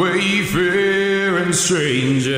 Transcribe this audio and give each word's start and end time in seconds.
wayfaring 0.00 1.52
stranger. 1.52 2.32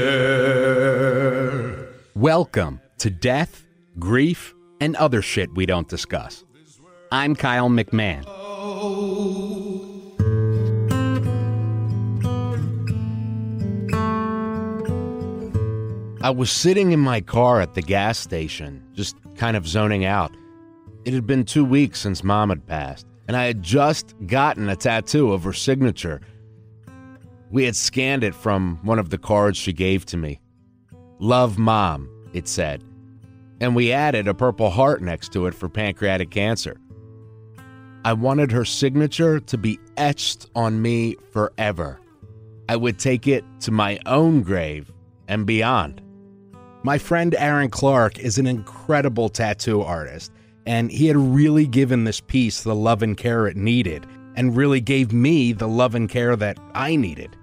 Welcome 2.16 2.80
to 2.98 3.08
Death, 3.08 3.64
Grief, 4.00 4.52
and 4.80 4.96
Other 4.96 5.22
Shit 5.22 5.54
We 5.54 5.64
Don't 5.64 5.86
Discuss. 5.86 6.42
I'm 7.12 7.36
Kyle 7.36 7.68
McMahon. 7.68 8.26
I 16.20 16.30
was 16.30 16.50
sitting 16.50 16.90
in 16.90 16.98
my 16.98 17.20
car 17.20 17.60
at 17.60 17.74
the 17.74 17.82
gas 17.82 18.18
station, 18.18 18.82
just 18.92 19.14
kind 19.36 19.56
of 19.56 19.68
zoning 19.68 20.04
out. 20.04 20.36
It 21.04 21.14
had 21.14 21.28
been 21.28 21.44
two 21.44 21.64
weeks 21.64 22.00
since 22.00 22.24
mom 22.24 22.48
had 22.48 22.66
passed, 22.66 23.06
and 23.28 23.36
I 23.36 23.44
had 23.44 23.62
just 23.62 24.16
gotten 24.26 24.68
a 24.68 24.74
tattoo 24.74 25.32
of 25.32 25.44
her 25.44 25.52
signature. 25.52 26.22
We 27.52 27.64
had 27.64 27.76
scanned 27.76 28.24
it 28.24 28.34
from 28.34 28.78
one 28.82 28.98
of 28.98 29.10
the 29.10 29.18
cards 29.18 29.58
she 29.58 29.74
gave 29.74 30.06
to 30.06 30.16
me. 30.16 30.40
Love 31.18 31.58
mom, 31.58 32.08
it 32.32 32.48
said. 32.48 32.82
And 33.60 33.76
we 33.76 33.92
added 33.92 34.26
a 34.26 34.32
purple 34.32 34.70
heart 34.70 35.02
next 35.02 35.34
to 35.34 35.46
it 35.46 35.54
for 35.54 35.68
pancreatic 35.68 36.30
cancer. 36.30 36.78
I 38.06 38.14
wanted 38.14 38.50
her 38.52 38.64
signature 38.64 39.38
to 39.38 39.58
be 39.58 39.78
etched 39.98 40.46
on 40.54 40.80
me 40.80 41.16
forever. 41.30 42.00
I 42.70 42.76
would 42.76 42.98
take 42.98 43.28
it 43.28 43.44
to 43.60 43.70
my 43.70 44.00
own 44.06 44.40
grave 44.42 44.90
and 45.28 45.44
beyond. 45.44 46.00
My 46.82 46.96
friend 46.96 47.34
Aaron 47.38 47.68
Clark 47.68 48.18
is 48.18 48.38
an 48.38 48.46
incredible 48.46 49.28
tattoo 49.28 49.82
artist, 49.82 50.32
and 50.64 50.90
he 50.90 51.06
had 51.06 51.18
really 51.18 51.66
given 51.66 52.04
this 52.04 52.20
piece 52.20 52.62
the 52.62 52.74
love 52.74 53.02
and 53.02 53.14
care 53.14 53.46
it 53.46 53.58
needed, 53.58 54.06
and 54.36 54.56
really 54.56 54.80
gave 54.80 55.12
me 55.12 55.52
the 55.52 55.68
love 55.68 55.94
and 55.94 56.08
care 56.08 56.34
that 56.34 56.58
I 56.74 56.96
needed. 56.96 57.36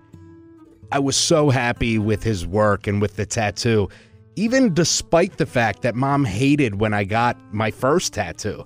I 0.92 1.00
was 1.00 1.16
so 1.16 1.52
happy 1.52 2.00
with 2.00 2.24
his 2.24 2.48
work 2.48 2.88
and 2.88 3.00
with 3.00 3.16
the 3.16 3.26
tattoo, 3.26 3.90
even 4.36 4.74
despite 4.74 5.38
the 5.38 5.46
fact 5.46 5.84
that 5.84 5.96
mom 5.96 6.26
hated 6.26 6.80
when 6.80 6.94
I 6.94 7.04
got 7.04 7.38
my 7.54 7.70
first 7.70 8.14
tattoo. 8.14 8.66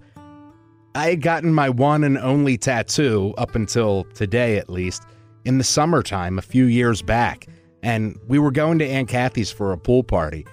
I 0.95 1.09
had 1.09 1.21
gotten 1.21 1.53
my 1.53 1.69
one 1.69 2.03
and 2.03 2.17
only 2.17 2.57
tattoo, 2.57 3.33
up 3.37 3.55
until 3.55 4.05
today 4.13 4.57
at 4.57 4.69
least, 4.69 5.03
in 5.43 5.57
the 5.57 5.63
summertime 5.65 6.37
a 6.37 6.43
few 6.43 6.65
years 6.65 7.01
back, 7.01 7.47
and 7.81 8.17
we 8.27 8.39
were 8.39 8.51
going 8.51 8.79
to 8.79 8.87
Aunt 8.87 9.09
Kathy's 9.09 9.51
for 9.51 9.73
a 9.73 9.77
pool 9.77 10.03
party. 10.03 10.45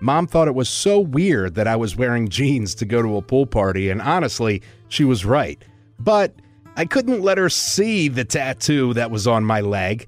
Mom 0.00 0.26
thought 0.26 0.48
it 0.48 0.54
was 0.54 0.68
so 0.68 1.00
weird 1.00 1.54
that 1.54 1.66
I 1.66 1.76
was 1.76 1.96
wearing 1.96 2.28
jeans 2.28 2.74
to 2.76 2.84
go 2.84 3.00
to 3.00 3.16
a 3.16 3.22
pool 3.22 3.46
party, 3.46 3.88
and 3.88 4.02
honestly, 4.02 4.60
she 4.88 5.04
was 5.04 5.24
right. 5.24 5.62
But 5.98 6.34
I 6.76 6.84
couldn't 6.84 7.22
let 7.22 7.38
her 7.38 7.48
see 7.48 8.08
the 8.08 8.24
tattoo 8.24 8.92
that 8.94 9.10
was 9.10 9.26
on 9.26 9.44
my 9.44 9.62
leg, 9.62 10.06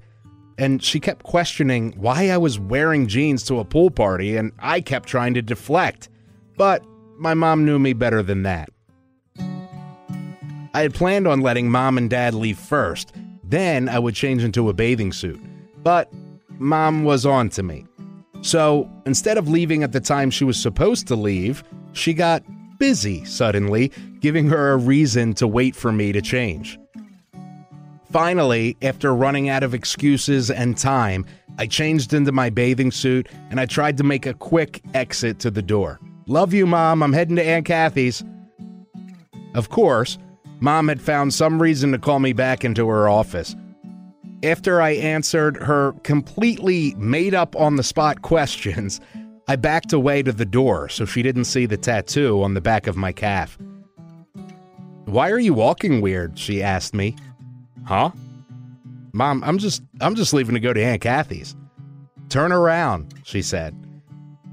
and 0.61 0.83
she 0.83 0.99
kept 0.99 1.23
questioning 1.23 1.91
why 1.97 2.29
I 2.29 2.37
was 2.37 2.59
wearing 2.59 3.07
jeans 3.07 3.41
to 3.45 3.57
a 3.57 3.65
pool 3.65 3.89
party, 3.89 4.37
and 4.37 4.51
I 4.59 4.79
kept 4.79 5.09
trying 5.09 5.33
to 5.33 5.41
deflect. 5.41 6.07
But 6.55 6.85
my 7.17 7.33
mom 7.33 7.65
knew 7.65 7.79
me 7.79 7.93
better 7.93 8.21
than 8.21 8.43
that. 8.43 8.69
I 9.39 10.81
had 10.81 10.93
planned 10.93 11.27
on 11.27 11.41
letting 11.41 11.71
mom 11.71 11.97
and 11.97 12.11
dad 12.11 12.35
leave 12.35 12.59
first, 12.59 13.11
then 13.43 13.89
I 13.89 13.97
would 13.97 14.13
change 14.13 14.43
into 14.43 14.69
a 14.69 14.73
bathing 14.73 15.11
suit. 15.11 15.41
But 15.81 16.13
mom 16.59 17.05
was 17.05 17.25
on 17.25 17.49
to 17.49 17.63
me. 17.63 17.87
So 18.41 18.87
instead 19.07 19.39
of 19.39 19.47
leaving 19.47 19.81
at 19.81 19.93
the 19.93 19.99
time 19.99 20.29
she 20.29 20.43
was 20.43 20.61
supposed 20.61 21.07
to 21.07 21.15
leave, 21.15 21.63
she 21.93 22.13
got 22.13 22.43
busy 22.77 23.25
suddenly, 23.25 23.91
giving 24.19 24.47
her 24.49 24.73
a 24.73 24.77
reason 24.77 25.33
to 25.33 25.47
wait 25.47 25.75
for 25.75 25.91
me 25.91 26.11
to 26.11 26.21
change. 26.21 26.77
Finally, 28.11 28.75
after 28.81 29.15
running 29.15 29.47
out 29.47 29.63
of 29.63 29.73
excuses 29.73 30.51
and 30.51 30.77
time, 30.77 31.25
I 31.57 31.65
changed 31.65 32.13
into 32.13 32.31
my 32.31 32.49
bathing 32.49 32.91
suit 32.91 33.29
and 33.49 33.59
I 33.59 33.65
tried 33.65 33.97
to 33.97 34.03
make 34.03 34.25
a 34.25 34.33
quick 34.33 34.81
exit 34.93 35.39
to 35.39 35.51
the 35.51 35.61
door. 35.61 35.99
Love 36.27 36.53
you, 36.53 36.65
Mom. 36.65 37.03
I'm 37.03 37.13
heading 37.13 37.37
to 37.37 37.43
Aunt 37.43 37.65
Kathy's. 37.65 38.23
Of 39.53 39.69
course, 39.69 40.17
Mom 40.59 40.89
had 40.89 41.01
found 41.01 41.33
some 41.33 41.61
reason 41.61 41.91
to 41.93 41.97
call 41.97 42.19
me 42.19 42.33
back 42.33 42.65
into 42.65 42.87
her 42.87 43.07
office. 43.07 43.55
After 44.43 44.81
I 44.81 44.91
answered 44.91 45.57
her 45.57 45.93
completely 46.03 46.93
made 46.95 47.33
up 47.33 47.55
on 47.55 47.77
the 47.77 47.83
spot 47.83 48.21
questions, 48.23 48.99
I 49.47 49.55
backed 49.55 49.93
away 49.93 50.21
to 50.23 50.31
the 50.33 50.45
door 50.45 50.89
so 50.89 51.05
she 51.05 51.21
didn't 51.21 51.45
see 51.45 51.65
the 51.65 51.77
tattoo 51.77 52.43
on 52.43 52.55
the 52.55 52.61
back 52.61 52.87
of 52.87 52.97
my 52.97 53.11
calf. 53.11 53.57
Why 55.05 55.29
are 55.29 55.39
you 55.39 55.53
walking 55.53 56.01
weird? 56.01 56.37
she 56.37 56.61
asked 56.61 56.93
me. 56.93 57.15
Huh? 57.85 58.11
Mom, 59.13 59.43
I'm 59.43 59.57
just 59.57 59.83
I'm 59.99 60.15
just 60.15 60.33
leaving 60.33 60.53
to 60.55 60.59
go 60.59 60.73
to 60.73 60.81
Aunt 60.81 61.01
Kathy's. 61.01 61.55
Turn 62.29 62.51
around, 62.51 63.13
she 63.23 63.41
said. 63.41 63.75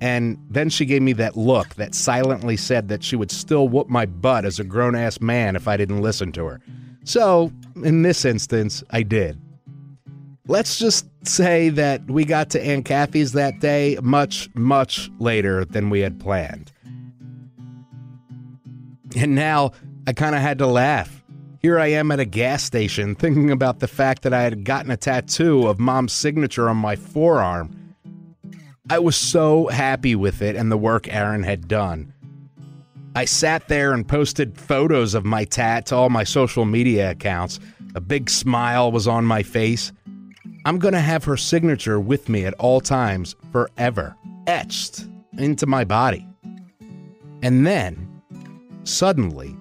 And 0.00 0.38
then 0.50 0.68
she 0.68 0.84
gave 0.84 1.02
me 1.02 1.12
that 1.14 1.36
look 1.36 1.74
that 1.74 1.94
silently 1.94 2.56
said 2.56 2.88
that 2.88 3.02
she 3.02 3.16
would 3.16 3.30
still 3.30 3.68
whoop 3.68 3.88
my 3.88 4.06
butt 4.06 4.44
as 4.44 4.60
a 4.60 4.64
grown 4.64 4.94
ass 4.94 5.20
man 5.20 5.56
if 5.56 5.66
I 5.66 5.76
didn't 5.76 6.02
listen 6.02 6.32
to 6.32 6.44
her. 6.44 6.60
So, 7.04 7.52
in 7.82 8.02
this 8.02 8.24
instance, 8.24 8.84
I 8.90 9.02
did. 9.02 9.40
Let's 10.46 10.78
just 10.78 11.06
say 11.26 11.68
that 11.70 12.08
we 12.10 12.24
got 12.24 12.50
to 12.50 12.64
Aunt 12.64 12.84
Kathy's 12.84 13.32
that 13.32 13.60
day 13.60 13.98
much, 14.02 14.48
much 14.54 15.10
later 15.18 15.64
than 15.64 15.90
we 15.90 16.00
had 16.00 16.20
planned. 16.20 16.72
And 19.16 19.34
now 19.34 19.72
I 20.06 20.12
kind 20.12 20.34
of 20.34 20.40
had 20.40 20.58
to 20.58 20.66
laugh. 20.66 21.17
Here 21.60 21.80
I 21.80 21.88
am 21.88 22.12
at 22.12 22.20
a 22.20 22.24
gas 22.24 22.62
station 22.62 23.16
thinking 23.16 23.50
about 23.50 23.80
the 23.80 23.88
fact 23.88 24.22
that 24.22 24.32
I 24.32 24.42
had 24.42 24.64
gotten 24.64 24.92
a 24.92 24.96
tattoo 24.96 25.66
of 25.66 25.80
mom's 25.80 26.12
signature 26.12 26.68
on 26.68 26.76
my 26.76 26.94
forearm. 26.94 27.94
I 28.88 29.00
was 29.00 29.16
so 29.16 29.66
happy 29.66 30.14
with 30.14 30.40
it 30.40 30.54
and 30.54 30.70
the 30.70 30.78
work 30.78 31.12
Aaron 31.12 31.42
had 31.42 31.66
done. 31.66 32.12
I 33.16 33.24
sat 33.24 33.66
there 33.66 33.92
and 33.92 34.06
posted 34.06 34.56
photos 34.56 35.14
of 35.14 35.24
my 35.24 35.44
tat 35.44 35.86
to 35.86 35.96
all 35.96 36.10
my 36.10 36.22
social 36.22 36.64
media 36.64 37.10
accounts. 37.10 37.58
A 37.96 38.00
big 38.00 38.30
smile 38.30 38.92
was 38.92 39.08
on 39.08 39.24
my 39.24 39.42
face. 39.42 39.90
I'm 40.64 40.78
going 40.78 40.94
to 40.94 41.00
have 41.00 41.24
her 41.24 41.36
signature 41.36 41.98
with 41.98 42.28
me 42.28 42.44
at 42.44 42.54
all 42.54 42.80
times 42.80 43.34
forever, 43.50 44.14
etched 44.46 45.06
into 45.36 45.66
my 45.66 45.82
body. 45.82 46.24
And 47.42 47.66
then, 47.66 48.22
suddenly, 48.84 49.56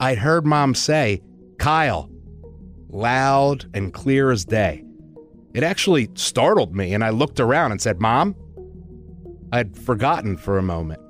I'd 0.00 0.18
heard 0.18 0.46
mom 0.46 0.74
say, 0.74 1.20
Kyle, 1.58 2.10
loud 2.88 3.66
and 3.74 3.92
clear 3.92 4.30
as 4.30 4.46
day. 4.46 4.82
It 5.52 5.62
actually 5.62 6.08
startled 6.14 6.74
me, 6.74 6.94
and 6.94 7.04
I 7.04 7.10
looked 7.10 7.38
around 7.38 7.72
and 7.72 7.80
said, 7.80 8.00
Mom? 8.00 8.34
I'd 9.52 9.76
forgotten 9.76 10.36
for 10.36 10.58
a 10.58 10.62
moment. 10.62 11.02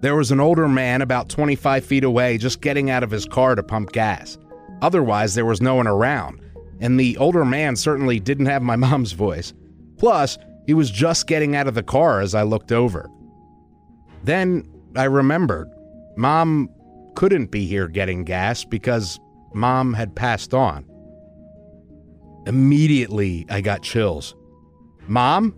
There 0.00 0.16
was 0.16 0.30
an 0.30 0.40
older 0.40 0.68
man 0.68 1.02
about 1.02 1.28
25 1.28 1.84
feet 1.84 2.04
away 2.04 2.38
just 2.38 2.60
getting 2.60 2.90
out 2.90 3.02
of 3.02 3.10
his 3.10 3.26
car 3.26 3.54
to 3.54 3.62
pump 3.62 3.92
gas. 3.92 4.38
Otherwise, 4.80 5.34
there 5.34 5.44
was 5.44 5.60
no 5.60 5.74
one 5.74 5.86
around, 5.86 6.40
and 6.80 6.98
the 6.98 7.16
older 7.18 7.44
man 7.44 7.76
certainly 7.76 8.20
didn't 8.20 8.46
have 8.46 8.62
my 8.62 8.76
mom's 8.76 9.12
voice. 9.12 9.52
Plus, 9.98 10.38
he 10.66 10.74
was 10.74 10.90
just 10.90 11.26
getting 11.26 11.56
out 11.56 11.66
of 11.66 11.74
the 11.74 11.82
car 11.82 12.20
as 12.20 12.34
I 12.34 12.42
looked 12.42 12.72
over. 12.72 13.10
Then 14.24 14.64
I 14.94 15.04
remembered 15.04 15.68
mom 16.16 16.70
couldn't 17.16 17.50
be 17.50 17.66
here 17.66 17.88
getting 17.88 18.22
gas 18.22 18.64
because 18.64 19.18
mom 19.54 19.94
had 19.94 20.14
passed 20.14 20.54
on. 20.54 20.84
Immediately, 22.46 23.46
I 23.48 23.62
got 23.62 23.82
chills. 23.82 24.36
Mom? 25.08 25.54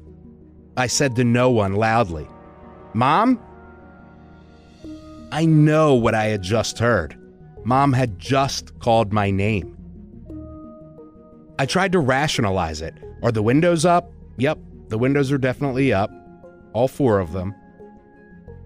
I 0.76 0.86
said 0.86 1.16
to 1.16 1.24
no 1.24 1.50
one 1.50 1.74
loudly. 1.74 2.26
Mom? 2.94 3.38
I 5.32 5.44
know 5.44 5.94
what 5.94 6.14
I 6.14 6.26
had 6.26 6.42
just 6.42 6.78
heard. 6.78 7.18
Mom 7.64 7.92
had 7.92 8.18
just 8.18 8.78
called 8.78 9.12
my 9.12 9.30
name. 9.30 9.76
I 11.58 11.66
tried 11.66 11.92
to 11.92 11.98
rationalize 11.98 12.80
it. 12.80 12.94
Are 13.22 13.32
the 13.32 13.42
windows 13.42 13.84
up? 13.84 14.12
Yep, 14.38 14.58
the 14.88 14.96
windows 14.96 15.32
are 15.32 15.38
definitely 15.38 15.92
up. 15.92 16.10
All 16.72 16.86
four 16.86 17.18
of 17.18 17.32
them. 17.32 17.52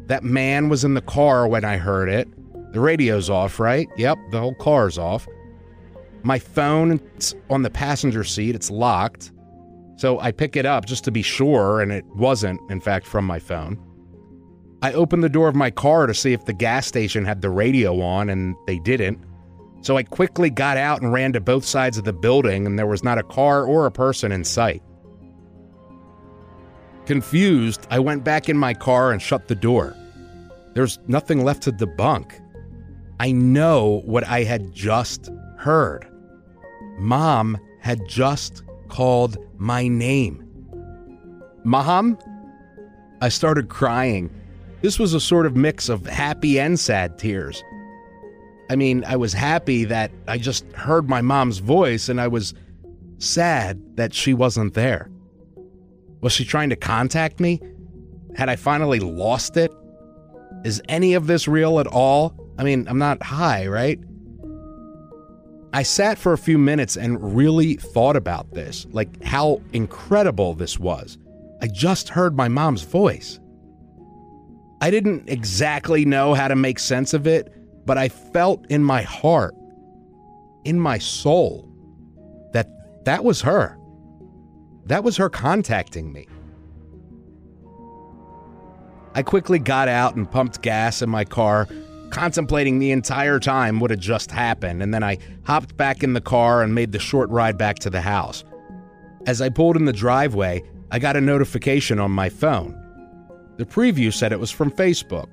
That 0.07 0.23
man 0.25 0.69
was 0.69 0.85
in 0.85 0.93
the 0.93 1.01
car 1.01 1.49
when 1.49 1.65
I 1.65 1.79
heard 1.79 2.11
it. 2.11 2.29
The 2.73 2.81
radio's 2.81 3.29
off, 3.29 3.61
right? 3.61 3.89
Yep, 3.97 4.19
the 4.31 4.41
whole 4.41 4.55
car's 4.55 4.99
off. 4.99 5.29
My 6.23 6.39
phone 6.39 7.01
on 7.51 7.63
the 7.63 7.71
passenger 7.71 8.25
seat, 8.25 8.55
it's 8.55 8.71
locked. 8.71 9.33
So 9.97 10.19
I 10.21 10.33
pick 10.33 10.57
it 10.57 10.67
up 10.67 10.87
just 10.87 11.05
to 11.05 11.11
be 11.11 11.23
sure, 11.23 11.81
and 11.81 11.93
it 11.93 12.05
wasn't, 12.07 12.61
in 12.71 12.81
fact, 12.81 13.07
from 13.07 13.25
my 13.25 13.39
phone. 13.39 13.79
I 14.81 14.93
opened 14.95 15.23
the 15.23 15.29
door 15.29 15.49
of 15.49 15.55
my 15.55 15.71
car 15.71 16.07
to 16.07 16.15
see 16.15 16.33
if 16.33 16.45
the 16.45 16.53
gas 16.53 16.87
station 16.87 17.25
had 17.25 17.41
the 17.41 17.51
radio 17.51 18.01
on, 18.01 18.29
and 18.29 18.57
they 18.67 18.79
didn't. 18.79 19.21
So 19.83 19.97
I 19.97 20.03
quickly 20.03 20.49
got 20.51 20.77
out 20.77 21.03
and 21.03 21.13
ran 21.13 21.33
to 21.35 21.41
both 21.41 21.65
sides 21.65 21.99
of 21.99 22.05
the 22.05 22.13
building, 22.13 22.67
and 22.67 22.79
there 22.79 22.87
was 22.87 23.05
not 23.05 23.19
a 23.19 23.23
car 23.23 23.65
or 23.65 23.87
a 23.87 23.93
person 23.93 24.33
in 24.33 24.45
sight. 24.45 24.83
Confused, 27.05 27.87
I 27.91 27.99
went 27.99 28.25
back 28.25 28.49
in 28.49 28.57
my 28.57 28.75
car 28.75 29.13
and 29.13 29.21
shut 29.21 29.49
the 29.49 29.55
door. 29.55 29.97
There's 30.75 30.99
nothing 31.07 31.45
left 31.45 31.63
to 31.65 31.73
debunk. 31.73 32.41
I 33.23 33.31
know 33.31 34.03
what 34.05 34.27
I 34.27 34.43
had 34.43 34.73
just 34.73 35.31
heard. 35.57 36.09
Mom 36.99 37.57
had 37.79 38.01
just 38.09 38.65
called 38.89 39.39
my 39.59 39.87
name. 39.87 40.45
Mom? 41.63 42.19
I 43.21 43.29
started 43.29 43.69
crying. 43.69 44.29
This 44.81 44.99
was 44.99 45.15
a 45.15 45.21
sort 45.21 45.47
of 45.47 45.55
mix 45.55 45.89
of 45.89 46.05
happy 46.05 46.59
and 46.59 46.81
sad 46.81 47.17
tears. 47.17 47.63
I 48.69 48.75
mean, 48.75 49.05
I 49.05 49.15
was 49.15 49.33
happy 49.33 49.85
that 49.85 50.11
I 50.27 50.37
just 50.37 50.65
heard 50.73 51.09
my 51.09 51.21
mom's 51.21 51.59
voice, 51.59 52.09
and 52.09 52.21
I 52.21 52.27
was 52.27 52.55
sad 53.19 53.99
that 53.99 54.13
she 54.13 54.35
wasn't 54.35 54.75
there. 54.75 55.09
Was 56.23 56.33
she 56.33 56.45
trying 56.45 56.71
to 56.71 56.77
contact 56.77 57.39
me? 57.39 57.61
Had 58.35 58.49
I 58.49 58.57
finally 58.57 58.99
lost 58.99 59.57
it? 59.57 59.71
Is 60.65 60.83
any 60.89 61.15
of 61.15 61.29
this 61.29 61.47
real 61.47 61.79
at 61.79 61.87
all? 61.87 62.42
I 62.59 62.65
mean, 62.65 62.87
I'm 62.89 62.99
not 62.99 63.23
high, 63.23 63.67
right? 63.67 63.99
I 65.75 65.83
sat 65.83 66.19
for 66.19 66.33
a 66.33 66.39
few 66.39 66.59
minutes 66.59 66.97
and 66.97 67.35
really 67.35 67.75
thought 67.75 68.17
about 68.17 68.53
this, 68.53 68.87
like 68.93 69.23
how 69.23 69.63
incredible 69.73 70.55
this 70.55 70.79
was. 70.79 71.17
I 71.63 71.69
just 71.69 72.11
heard 72.11 72.37
my 72.37 72.49
mom's 72.49 72.83
voice. 72.83 73.41
I 74.83 74.91
didn't 74.91 75.31
exactly 75.31 76.05
know 76.05 76.35
how 76.35 76.49
to 76.49 76.57
make 76.57 76.79
sense 76.79 77.15
of 77.15 77.27
it, 77.27 77.55
but 77.87 77.97
I 77.97 78.09
felt 78.09 78.67
in 78.69 78.85
my 78.85 79.03
heart, 79.03 79.55
in 80.65 80.79
my 80.79 80.99
soul, 80.99 81.69
that 82.53 82.69
that 83.05 83.25
was 83.25 83.41
her. 83.43 83.79
That 84.87 85.05
was 85.05 85.17
her 85.17 85.31
contacting 85.31 86.13
me. 86.13 86.27
I 89.15 89.23
quickly 89.23 89.59
got 89.59 89.89
out 89.89 90.17
and 90.17 90.31
pumped 90.31 90.63
gas 90.63 91.01
in 91.01 91.09
my 91.09 91.25
car, 91.25 91.69
contemplating 92.13 92.79
the 92.79 92.93
entire 92.93 93.41
time 93.41 93.81
what 93.81 93.91
had 93.91 94.01
just 94.01 94.31
happened, 94.31 94.83
and 94.83 94.95
then 94.95 95.03
I 95.03 95.19
hopped 95.45 95.77
back 95.77 96.05
in 96.05 96.13
the 96.13 96.21
car 96.21 96.63
and 96.63 96.75
made 96.75 96.93
the 96.93 96.99
short 96.99 97.29
ride 97.31 97.59
back 97.59 97.79
to 97.81 97.91
the 97.91 98.03
house. 98.03 98.45
As 99.27 99.41
I 99.41 99.49
pulled 99.49 99.77
in 99.77 99.87
the 99.87 99.93
driveway, 99.93 100.63
I 100.91 100.99
got 100.99 101.17
a 101.17 101.21
notification 101.21 101.99
on 101.99 102.11
my 102.11 102.29
phone. 102.29 102.79
The 103.57 103.65
preview 103.65 104.13
said 104.13 104.31
it 104.31 104.41
was 104.41 104.51
from 104.51 104.71
Facebook, 104.71 105.29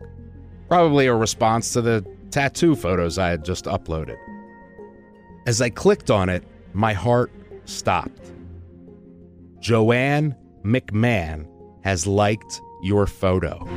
probably 0.67 1.07
a 1.07 1.13
response 1.13 1.73
to 1.73 1.81
the 1.81 2.05
tattoo 2.31 2.75
photos 2.75 3.17
I 3.17 3.29
had 3.29 3.43
just 3.43 3.65
uploaded. 3.65 4.17
As 5.47 5.61
I 5.61 5.69
clicked 5.69 6.09
on 6.09 6.29
it, 6.29 6.43
my 6.73 6.93
heart 6.93 7.31
stopped. 7.65 8.31
Joanne 9.59 10.35
McMahon 10.63 11.45
has 11.83 12.07
liked 12.07 12.61
your 12.83 13.05
photo. 13.05 13.67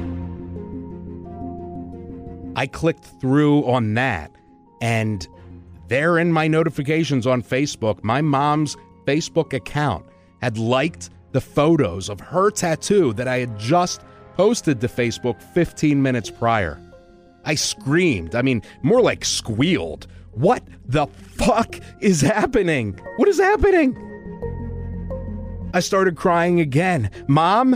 I 2.57 2.67
clicked 2.67 3.05
through 3.21 3.67
on 3.67 3.95
that, 3.95 4.31
and 4.81 5.27
there 5.89 6.19
in 6.19 6.33
my 6.33 6.49
notifications 6.49 7.27
on 7.27 7.43
Facebook, 7.43 8.03
my 8.03 8.21
mom's 8.21 8.77
Facebook 9.07 9.53
account 9.53 10.07
had 10.41 10.59
liked 10.59 11.11
the 11.33 11.41
photos 11.41 12.09
of 12.09 12.21
her 12.21 12.51
tattoo 12.51 13.13
that 13.15 13.29
I 13.29 13.39
had 13.39 13.59
just 13.59 14.03
posted 14.37 14.81
to 14.81 14.89
Facebook 14.89 15.43
15 15.55 16.03
minutes 16.03 16.31
prior. 16.31 16.81
I 17.45 17.55
screamed. 17.55 18.35
I 18.35 18.43
mean, 18.43 18.63
more 18.83 19.01
like 19.01 19.25
squealed. 19.25 20.07
What 20.33 20.63
the 20.87 21.07
fuck 21.07 21.77
is 22.01 22.21
happening? 22.21 22.99
What 23.17 23.29
is 23.29 23.39
happening? 23.39 23.97
I 25.75 25.81
started 25.81 26.17
crying 26.17 26.61
again. 26.61 27.11
Mom? 27.29 27.73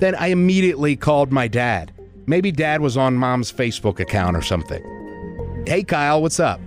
Then 0.00 0.14
I 0.14 0.28
immediately 0.28 0.96
called 0.96 1.32
my 1.32 1.48
dad. 1.48 1.92
Maybe 2.28 2.52
dad 2.52 2.82
was 2.82 2.98
on 2.98 3.14
mom's 3.14 3.50
Facebook 3.50 4.00
account 4.00 4.36
or 4.36 4.42
something. 4.42 4.84
Hey, 5.66 5.82
Kyle, 5.82 6.20
what's 6.20 6.38
up? 6.38 6.60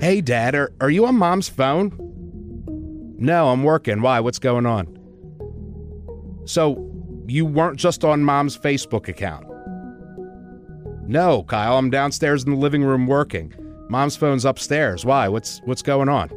Hey, 0.00 0.20
dad, 0.20 0.56
are, 0.56 0.72
are 0.80 0.90
you 0.90 1.06
on 1.06 1.16
mom's 1.16 1.48
phone? 1.48 1.94
No, 3.16 3.50
I'm 3.50 3.62
working. 3.62 4.02
Why? 4.02 4.18
What's 4.18 4.40
going 4.40 4.66
on? 4.66 4.98
So, 6.46 6.90
you 7.28 7.46
weren't 7.46 7.78
just 7.78 8.04
on 8.04 8.24
mom's 8.24 8.58
Facebook 8.58 9.06
account? 9.06 9.46
No, 11.06 11.44
Kyle, 11.44 11.78
I'm 11.78 11.88
downstairs 11.88 12.42
in 12.42 12.50
the 12.50 12.56
living 12.56 12.82
room 12.82 13.06
working. 13.06 13.54
Mom's 13.88 14.16
phone's 14.16 14.44
upstairs. 14.44 15.04
Why? 15.04 15.28
What's 15.28 15.60
what's 15.64 15.82
going 15.82 16.08
on? 16.08 16.28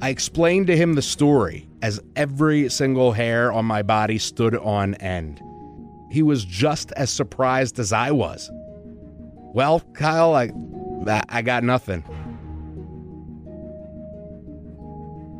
I 0.00 0.08
explained 0.08 0.66
to 0.68 0.76
him 0.78 0.94
the 0.94 1.02
story 1.02 1.68
as 1.82 2.00
every 2.16 2.70
single 2.70 3.12
hair 3.12 3.52
on 3.52 3.66
my 3.66 3.82
body 3.82 4.16
stood 4.16 4.56
on 4.56 4.94
end. 4.94 5.42
He 6.14 6.22
was 6.22 6.44
just 6.44 6.92
as 6.92 7.10
surprised 7.10 7.80
as 7.80 7.92
I 7.92 8.12
was. 8.12 8.48
Well, 9.52 9.80
Kyle, 9.94 10.32
I 10.32 10.52
I 11.28 11.42
got 11.42 11.64
nothing. 11.64 12.04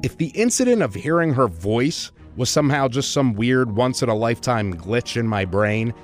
If 0.02 0.18
the 0.18 0.32
incident 0.34 0.82
of 0.82 0.92
hearing 0.92 1.32
her 1.34 1.46
voice 1.46 2.10
was 2.36 2.50
somehow 2.50 2.88
just 2.88 3.12
some 3.12 3.34
weird 3.34 3.76
once 3.76 4.02
in 4.02 4.08
a 4.08 4.16
lifetime 4.16 4.74
glitch 4.74 5.16
in 5.16 5.28
my 5.28 5.44
brain, 5.44 5.94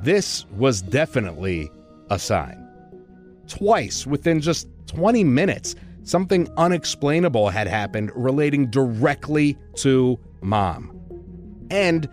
this 0.00 0.46
was 0.46 0.82
definitely 0.82 1.70
a 2.10 2.18
sign. 2.18 2.58
Twice 3.46 4.04
within 4.04 4.40
just 4.40 4.66
20 4.88 5.22
minutes, 5.22 5.76
something 6.02 6.48
unexplainable 6.56 7.50
had 7.50 7.68
happened 7.68 8.10
relating 8.16 8.68
directly 8.68 9.56
to 9.76 10.18
mom. 10.40 10.90
And 11.70 12.08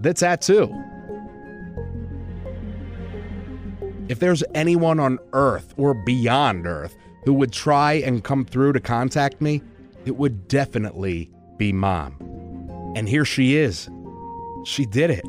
the 0.00 0.14
tattoo. 0.14 0.72
If 4.08 4.20
there's 4.20 4.42
anyone 4.54 4.98
on 5.00 5.18
Earth 5.34 5.74
or 5.76 5.92
beyond 5.92 6.66
Earth 6.66 6.96
who 7.24 7.34
would 7.34 7.52
try 7.52 7.94
and 7.94 8.24
come 8.24 8.44
through 8.46 8.72
to 8.72 8.80
contact 8.80 9.40
me, 9.42 9.62
it 10.06 10.16
would 10.16 10.48
definitely 10.48 11.30
be 11.58 11.72
mom. 11.72 12.16
And 12.96 13.06
here 13.06 13.26
she 13.26 13.56
is. 13.56 13.90
She 14.64 14.86
did 14.86 15.10
it. 15.10 15.24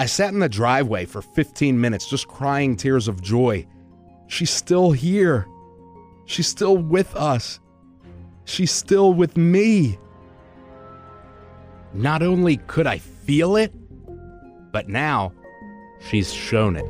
I 0.00 0.06
sat 0.06 0.32
in 0.32 0.40
the 0.40 0.48
driveway 0.48 1.04
for 1.04 1.20
15 1.20 1.78
minutes 1.78 2.08
just 2.08 2.26
crying 2.26 2.76
tears 2.76 3.06
of 3.06 3.20
joy. 3.22 3.66
She's 4.28 4.50
still 4.50 4.92
here. 4.92 5.46
She's 6.24 6.46
still 6.46 6.76
with 6.76 7.14
us. 7.16 7.60
She's 8.44 8.72
still 8.72 9.12
with 9.12 9.36
me. 9.36 9.98
Not 11.92 12.22
only 12.22 12.58
could 12.58 12.86
I 12.86 12.98
feel 12.98 13.56
it, 13.56 13.72
but 14.72 14.88
now 14.88 15.32
she's 16.00 16.32
shown 16.32 16.76
it. 16.76 16.86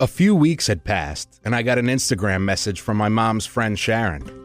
A 0.00 0.06
few 0.06 0.34
weeks 0.34 0.66
had 0.66 0.84
passed, 0.84 1.40
and 1.46 1.54
I 1.56 1.62
got 1.62 1.78
an 1.78 1.86
Instagram 1.86 2.42
message 2.42 2.82
from 2.82 2.98
my 2.98 3.08
mom's 3.08 3.46
friend 3.46 3.78
Sharon. 3.78 4.43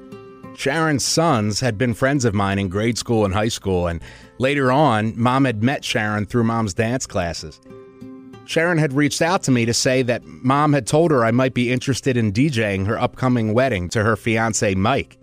Sharon's 0.59 1.05
sons 1.05 1.61
had 1.61 1.77
been 1.77 1.93
friends 1.93 2.25
of 2.25 2.33
mine 2.33 2.59
in 2.59 2.67
grade 2.67 2.97
school 2.97 3.23
and 3.23 3.33
high 3.33 3.47
school, 3.47 3.87
and 3.87 4.01
later 4.39 4.73
on, 4.73 5.13
mom 5.17 5.45
had 5.45 5.63
met 5.63 5.85
Sharon 5.85 6.25
through 6.25 6.43
mom's 6.43 6.73
dance 6.73 7.07
classes. 7.07 7.61
Sharon 8.43 8.77
had 8.77 8.91
reached 8.91 9.21
out 9.21 9.41
to 9.43 9.51
me 9.51 9.63
to 9.63 9.73
say 9.73 10.01
that 10.01 10.25
mom 10.25 10.73
had 10.73 10.85
told 10.85 11.11
her 11.11 11.23
I 11.23 11.31
might 11.31 11.53
be 11.53 11.71
interested 11.71 12.17
in 12.17 12.33
DJing 12.33 12.87
her 12.87 12.99
upcoming 12.99 13.53
wedding 13.53 13.87
to 13.87 14.03
her 14.03 14.17
fiance 14.17 14.75
Mike. 14.75 15.17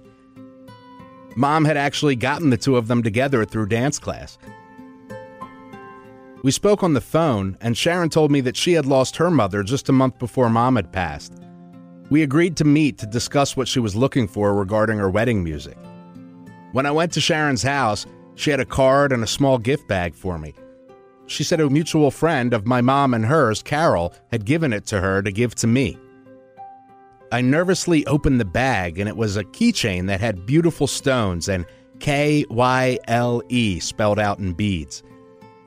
Mom 1.36 1.66
had 1.66 1.76
actually 1.76 2.16
gotten 2.16 2.48
the 2.48 2.56
two 2.56 2.78
of 2.78 2.88
them 2.88 3.02
together 3.02 3.44
through 3.44 3.66
dance 3.66 3.98
class. 3.98 4.38
We 6.42 6.50
spoke 6.50 6.82
on 6.82 6.94
the 6.94 7.02
phone, 7.02 7.58
and 7.60 7.76
Sharon 7.76 8.08
told 8.08 8.30
me 8.30 8.40
that 8.40 8.56
she 8.56 8.72
had 8.72 8.86
lost 8.86 9.18
her 9.18 9.30
mother 9.30 9.62
just 9.62 9.90
a 9.90 9.92
month 9.92 10.18
before 10.18 10.48
mom 10.48 10.76
had 10.76 10.92
passed. 10.92 11.34
We 12.08 12.22
agreed 12.22 12.56
to 12.58 12.64
meet 12.64 12.98
to 12.98 13.06
discuss 13.06 13.56
what 13.56 13.66
she 13.66 13.80
was 13.80 13.96
looking 13.96 14.28
for 14.28 14.54
regarding 14.54 14.98
her 14.98 15.10
wedding 15.10 15.42
music. 15.42 15.76
When 16.72 16.86
I 16.86 16.92
went 16.92 17.12
to 17.14 17.20
Sharon's 17.20 17.62
house, 17.62 18.06
she 18.36 18.50
had 18.50 18.60
a 18.60 18.64
card 18.64 19.12
and 19.12 19.24
a 19.24 19.26
small 19.26 19.58
gift 19.58 19.88
bag 19.88 20.14
for 20.14 20.38
me. 20.38 20.54
She 21.26 21.42
said 21.42 21.60
a 21.60 21.68
mutual 21.68 22.12
friend 22.12 22.54
of 22.54 22.66
my 22.66 22.80
mom 22.80 23.12
and 23.12 23.24
hers, 23.24 23.62
Carol, 23.62 24.14
had 24.30 24.44
given 24.44 24.72
it 24.72 24.86
to 24.86 25.00
her 25.00 25.22
to 25.22 25.32
give 25.32 25.54
to 25.56 25.66
me. 25.66 25.98
I 27.32 27.40
nervously 27.40 28.06
opened 28.06 28.38
the 28.38 28.44
bag, 28.44 29.00
and 29.00 29.08
it 29.08 29.16
was 29.16 29.36
a 29.36 29.42
keychain 29.42 30.06
that 30.06 30.20
had 30.20 30.46
beautiful 30.46 30.86
stones 30.86 31.48
and 31.48 31.66
K 31.98 32.44
Y 32.50 32.98
L 33.08 33.42
E 33.48 33.80
spelled 33.80 34.20
out 34.20 34.38
in 34.38 34.52
beads. 34.52 35.02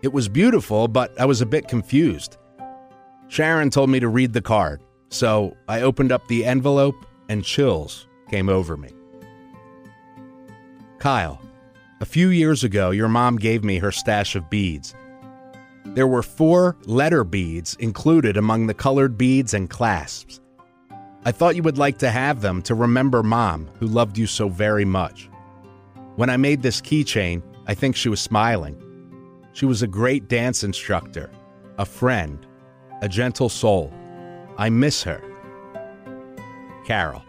It 0.02 0.14
was 0.14 0.30
beautiful, 0.30 0.88
but 0.88 1.20
I 1.20 1.26
was 1.26 1.42
a 1.42 1.46
bit 1.46 1.68
confused. 1.68 2.38
Sharon 3.28 3.70
told 3.70 3.90
me 3.90 4.00
to 4.00 4.08
read 4.08 4.32
the 4.32 4.42
card, 4.42 4.82
so 5.10 5.58
I 5.68 5.82
opened 5.82 6.12
up 6.12 6.28
the 6.28 6.46
envelope 6.46 7.06
and 7.28 7.44
chills 7.44 8.08
came 8.30 8.50
over 8.50 8.78
me. 8.78 8.90
Kyle, 11.00 11.42
a 12.02 12.06
few 12.06 12.30
years 12.30 12.64
ago, 12.64 12.92
your 12.92 13.10
mom 13.10 13.38
gave 13.38 13.64
me 13.64 13.78
her 13.80 13.92
stash 13.92 14.36
of 14.36 14.50
beads. 14.50 14.96
There 15.86 16.08
were 16.08 16.24
four 16.24 16.78
letter 16.86 17.24
beads 17.24 17.76
included 17.80 18.38
among 18.38 18.68
the 18.68 18.74
colored 18.74 19.18
beads 19.18 19.54
and 19.54 19.70
clasps. 19.70 20.40
I 21.26 21.32
thought 21.32 21.56
you 21.56 21.64
would 21.64 21.78
like 21.78 21.98
to 22.00 22.10
have 22.10 22.42
them 22.42 22.62
to 22.64 22.76
remember 22.76 23.24
mom, 23.24 23.70
who 23.80 23.88
loved 23.88 24.18
you 24.18 24.28
so 24.28 24.48
very 24.48 24.86
much. 24.86 25.30
When 26.16 26.30
I 26.30 26.38
made 26.38 26.62
this 26.62 26.82
keychain, 26.82 27.42
I 27.68 27.74
think 27.74 27.96
she 27.96 28.10
was 28.10 28.22
smiling. 28.22 28.82
She 29.54 29.66
was 29.66 29.82
a 29.82 29.88
great 29.88 30.28
dance 30.28 30.64
instructor, 30.64 31.30
a 31.78 31.86
friend, 31.86 32.46
a 33.02 33.10
gentle 33.10 33.50
soul. 33.50 33.94
I 34.60 34.70
miss 34.70 35.04
her. 35.04 35.24
Carol. 36.86 37.24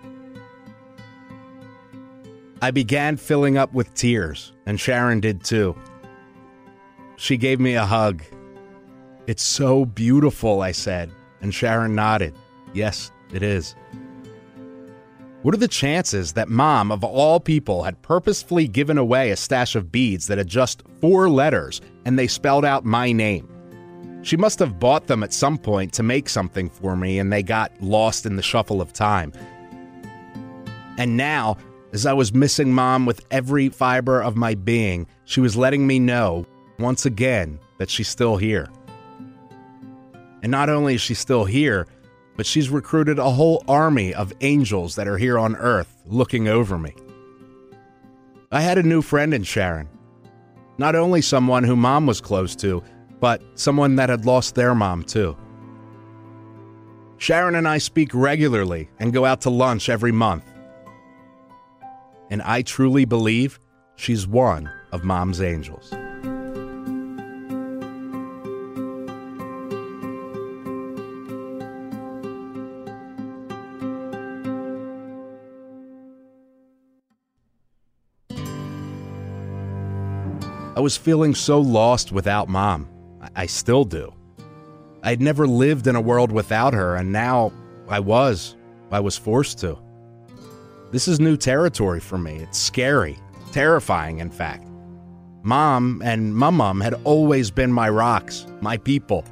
I 2.61 2.73
began 2.73 3.17
filling 3.17 3.57
up 3.57 3.73
with 3.73 3.95
tears, 3.95 4.53
and 4.67 4.81
Sharon 4.81 5.21
did 5.21 5.45
too. 5.45 5.77
She 7.17 7.37
gave 7.37 7.61
me 7.61 7.75
a 7.77 7.87
hug. 7.87 8.25
It's 9.29 9.45
so 9.45 9.85
beautiful, 9.85 10.61
I 10.61 10.73
said, 10.73 11.13
and 11.41 11.55
Sharon 11.55 11.95
nodded. 11.95 12.35
Yes, 12.75 13.13
it 13.33 13.45
is. 13.45 13.77
What 15.43 15.55
are 15.55 15.59
the 15.59 15.69
chances 15.69 16.33
that 16.33 16.49
mom, 16.49 16.91
of 16.91 17.05
all 17.05 17.39
people, 17.39 17.85
had 17.85 18.03
purposefully 18.03 18.67
given 18.67 18.99
away 18.99 19.31
a 19.31 19.37
stash 19.37 19.77
of 19.77 19.93
beads 19.93 20.27
that 20.27 20.39
had 20.39 20.49
just 20.49 20.83
four 21.01 21.31
letters 21.31 21.81
and 22.05 22.19
they 22.19 22.27
spelled 22.27 22.65
out 22.65 22.85
my 22.85 23.13
name? 23.13 23.49
She 24.23 24.37
must 24.37 24.59
have 24.59 24.79
bought 24.79 25.07
them 25.07 25.23
at 25.23 25.33
some 25.33 25.57
point 25.57 25.93
to 25.95 26.03
make 26.03 26.29
something 26.29 26.69
for 26.69 26.97
me 26.97 27.19
and 27.19 27.33
they 27.33 27.43
got 27.43 27.73
lost 27.81 28.27
in 28.27 28.37
the 28.37 28.43
shuffle 28.43 28.81
of 28.81 28.93
time. 28.93 29.33
And 30.99 31.17
now, 31.17 31.57
as 31.93 32.05
I 32.05 32.13
was 32.13 32.35
missing 32.35 32.73
mom 32.73 33.07
with 33.07 33.25
every 33.31 33.69
fiber 33.71 34.21
of 34.21 34.37
my 34.37 34.55
being, 34.55 35.07
she 35.25 35.41
was 35.41 35.57
letting 35.57 35.87
me 35.87 35.99
know, 35.99 36.47
once 36.79 37.07
again, 37.07 37.59
that 37.79 37.89
she's 37.89 38.09
still 38.09 38.37
here. 38.37 38.69
And 40.43 40.51
not 40.51 40.69
only 40.69 40.95
is 40.95 41.01
she 41.01 41.15
still 41.15 41.45
here, 41.45 41.87
but 42.37 42.47
she's 42.47 42.71
recruited 42.71 43.19
a 43.19 43.31
whole 43.31 43.65
army 43.69 44.15
of 44.15 44.33
angels 44.41 44.95
that 44.97 45.09
are 45.09 45.19
here 45.19 45.39
on 45.39 45.57
earth 45.57 46.03
looking 46.07 46.49
over 46.49 46.79
me. 46.79 46.95
I 48.53 48.61
had 48.61 48.79
a 48.79 48.83
new 48.83 49.03
friend 49.03 49.33
in 49.33 49.43
Sharon. 49.43 49.89
Not 50.79 50.95
only 50.95 51.23
someone 51.23 51.65
who 51.65 51.77
mom 51.77 52.07
was 52.07 52.21
close 52.21 52.57
to, 52.57 52.83
but 53.21 53.43
someone 53.55 53.97
that 53.97 54.09
had 54.09 54.25
lost 54.25 54.55
their 54.55 54.75
mom 54.75 55.05
too. 55.05 55.37
Sharon 57.19 57.55
and 57.55 57.69
I 57.69 57.79
speak 57.79 58.15
regularly 58.15 58.89
and 58.99 59.13
go 59.13 59.27
out 59.27 59.43
to 59.43 59.51
lunch 59.51 59.91
every 59.91 60.11
month. 60.11 60.45
And 62.31 62.41
I 62.43 62.63
truly 62.63 63.05
believe 63.05 63.61
she's 63.97 64.27
one 64.27 64.73
of 64.91 65.05
mom's 65.05 65.43
angels. 65.43 65.93
I 80.75 80.83
was 80.83 80.97
feeling 80.97 81.35
so 81.35 81.61
lost 81.61 82.11
without 82.11 82.49
mom. 82.49 82.89
I 83.41 83.47
still 83.47 83.87
do. 83.87 84.13
I'd 85.03 85.23
never 85.23 85.47
lived 85.47 85.87
in 85.87 85.97
a 85.97 86.01
world 86.01 86.31
without 86.31 86.75
her, 86.75 86.97
and 86.97 87.11
now 87.11 87.53
I 87.89 87.99
was. 87.99 88.55
I 88.91 89.01
was 89.01 89.17
forced 89.17 89.59
to. 89.61 89.79
This 90.91 91.09
is 91.09 91.19
new 91.19 91.39
territory 91.39 92.01
for 92.01 92.19
me. 92.19 92.37
It's 92.37 92.59
scary, 92.59 93.19
terrifying, 93.51 94.19
in 94.19 94.31
fact. 94.31 94.69
Mom 95.43 96.03
and 96.05 96.35
mum 96.37 96.83
had 96.83 96.93
always 97.05 97.51
been 97.51 97.73
my 97.73 97.89
rocks, 97.89 98.47
my 98.61 98.77
people. 98.77 99.25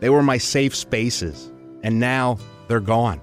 They 0.00 0.10
were 0.10 0.24
my 0.24 0.38
safe 0.38 0.74
spaces, 0.74 1.52
and 1.84 2.00
now 2.00 2.36
they're 2.66 2.80
gone. 2.80 3.20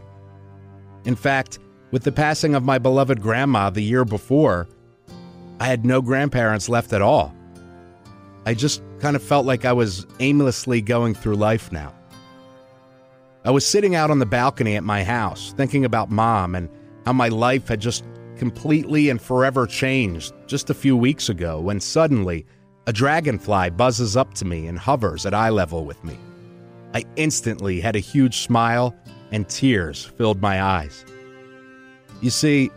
In 1.03 1.17
fact, 1.17 1.59
with 1.91 2.05
the 2.05 2.13
passing 2.13 2.55
of 2.55 2.63
my 2.63 2.77
beloved 2.77 3.21
grandma 3.21 3.71
the 3.71 3.83
year 3.83 4.05
before, 4.05 4.69
I 5.59 5.65
had 5.65 5.83
no 5.83 6.01
grandparents 6.01 6.69
left 6.69 6.93
at 6.93 7.01
all. 7.01 7.35
I 8.45 8.53
just 8.53 8.81
kind 8.99 9.15
of 9.15 9.23
felt 9.23 9.45
like 9.45 9.65
I 9.65 9.73
was 9.73 10.05
aimlessly 10.19 10.81
going 10.81 11.13
through 11.13 11.35
life 11.35 11.71
now. 11.71 11.93
I 13.45 13.51
was 13.51 13.65
sitting 13.65 13.95
out 13.95 14.11
on 14.11 14.19
the 14.19 14.25
balcony 14.25 14.75
at 14.75 14.83
my 14.83 15.03
house, 15.03 15.53
thinking 15.55 15.85
about 15.85 16.09
mom 16.09 16.55
and 16.55 16.69
how 17.05 17.13
my 17.13 17.29
life 17.29 17.67
had 17.69 17.79
just 17.79 18.03
completely 18.37 19.09
and 19.09 19.21
forever 19.21 19.65
changed 19.65 20.33
just 20.47 20.69
a 20.69 20.73
few 20.73 20.97
weeks 20.97 21.29
ago 21.29 21.59
when 21.59 21.79
suddenly 21.79 22.45
a 22.87 22.93
dragonfly 22.93 23.69
buzzes 23.71 24.15
up 24.15 24.33
to 24.35 24.45
me 24.45 24.67
and 24.67 24.77
hovers 24.77 25.25
at 25.25 25.33
eye 25.33 25.49
level 25.49 25.85
with 25.85 26.03
me. 26.03 26.17
I 26.93 27.03
instantly 27.15 27.79
had 27.79 27.95
a 27.95 27.99
huge 27.99 28.37
smile 28.39 28.95
and 29.31 29.47
tears 29.47 30.05
filled 30.05 30.41
my 30.41 30.61
eyes. 30.61 31.05
You 32.21 32.29
see, 32.29 32.71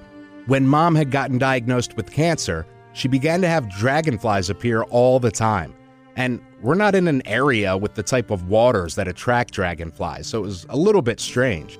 when 0.46 0.66
mom 0.66 0.94
had 0.94 1.10
gotten 1.10 1.38
diagnosed 1.38 1.96
with 1.96 2.10
cancer, 2.12 2.66
she 2.92 3.08
began 3.08 3.40
to 3.40 3.48
have 3.48 3.68
dragonflies 3.70 4.50
appear 4.50 4.82
all 4.82 5.20
the 5.20 5.30
time. 5.30 5.74
And 6.20 6.38
we're 6.60 6.74
not 6.74 6.94
in 6.94 7.08
an 7.08 7.26
area 7.26 7.78
with 7.78 7.94
the 7.94 8.02
type 8.02 8.30
of 8.30 8.46
waters 8.46 8.94
that 8.96 9.08
attract 9.08 9.54
dragonflies, 9.54 10.26
so 10.26 10.40
it 10.40 10.42
was 10.42 10.66
a 10.68 10.76
little 10.76 11.00
bit 11.00 11.18
strange. 11.18 11.78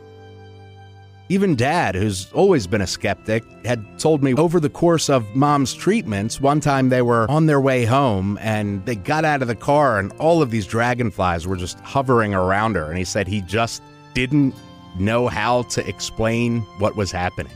Even 1.28 1.54
dad, 1.54 1.94
who's 1.94 2.32
always 2.32 2.66
been 2.66 2.80
a 2.80 2.86
skeptic, 2.86 3.44
had 3.66 3.84
told 3.98 4.22
me 4.22 4.32
over 4.32 4.58
the 4.58 4.70
course 4.70 5.10
of 5.10 5.28
mom's 5.36 5.74
treatments, 5.74 6.40
one 6.40 6.58
time 6.58 6.88
they 6.88 7.02
were 7.02 7.30
on 7.30 7.44
their 7.44 7.60
way 7.60 7.84
home 7.84 8.38
and 8.40 8.82
they 8.86 8.94
got 8.94 9.26
out 9.26 9.42
of 9.42 9.48
the 9.48 9.54
car 9.54 9.98
and 9.98 10.10
all 10.12 10.40
of 10.40 10.50
these 10.50 10.66
dragonflies 10.66 11.46
were 11.46 11.56
just 11.56 11.78
hovering 11.80 12.32
around 12.32 12.76
her. 12.76 12.88
And 12.88 12.96
he 12.96 13.04
said 13.04 13.28
he 13.28 13.42
just 13.42 13.82
didn't 14.14 14.54
know 14.98 15.28
how 15.28 15.64
to 15.64 15.86
explain 15.86 16.62
what 16.78 16.96
was 16.96 17.12
happening. 17.12 17.52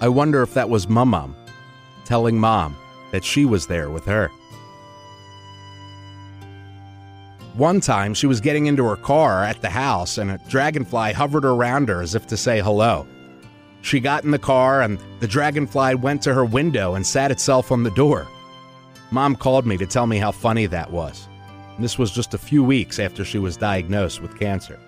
I 0.00 0.06
wonder 0.06 0.42
if 0.42 0.54
that 0.54 0.70
was 0.70 0.88
Mum 0.88 1.34
telling 2.04 2.38
Mom 2.38 2.76
that 3.10 3.24
she 3.24 3.44
was 3.44 3.66
there 3.66 3.90
with 3.90 4.04
her. 4.04 4.30
One 7.54 7.80
time, 7.80 8.14
she 8.14 8.26
was 8.26 8.40
getting 8.40 8.66
into 8.66 8.84
her 8.84 8.96
car 8.96 9.44
at 9.44 9.62
the 9.62 9.70
house, 9.70 10.18
and 10.18 10.30
a 10.32 10.38
dragonfly 10.48 11.12
hovered 11.12 11.44
around 11.44 11.88
her 11.88 12.02
as 12.02 12.16
if 12.16 12.26
to 12.26 12.36
say 12.36 12.60
hello. 12.60 13.06
She 13.80 14.00
got 14.00 14.24
in 14.24 14.32
the 14.32 14.38
car, 14.40 14.82
and 14.82 14.98
the 15.20 15.28
dragonfly 15.28 15.94
went 15.94 16.20
to 16.22 16.34
her 16.34 16.44
window 16.44 16.94
and 16.94 17.06
sat 17.06 17.30
itself 17.30 17.70
on 17.70 17.84
the 17.84 17.92
door. 17.92 18.26
Mom 19.12 19.36
called 19.36 19.66
me 19.66 19.76
to 19.76 19.86
tell 19.86 20.08
me 20.08 20.18
how 20.18 20.32
funny 20.32 20.66
that 20.66 20.90
was. 20.90 21.28
This 21.78 21.96
was 21.96 22.10
just 22.10 22.34
a 22.34 22.38
few 22.38 22.64
weeks 22.64 22.98
after 22.98 23.24
she 23.24 23.38
was 23.38 23.56
diagnosed 23.56 24.20
with 24.20 24.38
cancer. 24.38 24.80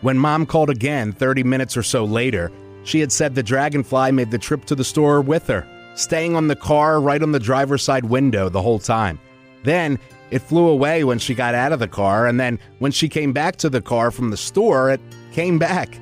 When 0.00 0.18
mom 0.18 0.46
called 0.46 0.70
again 0.70 1.12
30 1.12 1.42
minutes 1.42 1.76
or 1.76 1.82
so 1.82 2.04
later, 2.04 2.50
she 2.84 3.00
had 3.00 3.12
said 3.12 3.34
the 3.34 3.42
dragonfly 3.42 4.12
made 4.12 4.30
the 4.30 4.38
trip 4.38 4.64
to 4.66 4.74
the 4.74 4.84
store 4.84 5.20
with 5.20 5.46
her, 5.48 5.66
staying 5.96 6.34
on 6.34 6.48
the 6.48 6.56
car 6.56 7.00
right 7.00 7.22
on 7.22 7.32
the 7.32 7.38
driver's 7.38 7.82
side 7.82 8.06
window 8.06 8.48
the 8.48 8.62
whole 8.62 8.78
time. 8.78 9.18
Then 9.62 9.98
it 10.30 10.40
flew 10.40 10.68
away 10.68 11.04
when 11.04 11.18
she 11.18 11.34
got 11.34 11.54
out 11.54 11.72
of 11.72 11.78
the 11.78 11.88
car, 11.88 12.26
and 12.26 12.38
then 12.38 12.58
when 12.78 12.92
she 12.92 13.08
came 13.08 13.32
back 13.32 13.56
to 13.56 13.70
the 13.70 13.82
car 13.82 14.10
from 14.10 14.30
the 14.30 14.36
store, 14.36 14.90
it 14.90 15.00
came 15.32 15.58
back. 15.58 15.98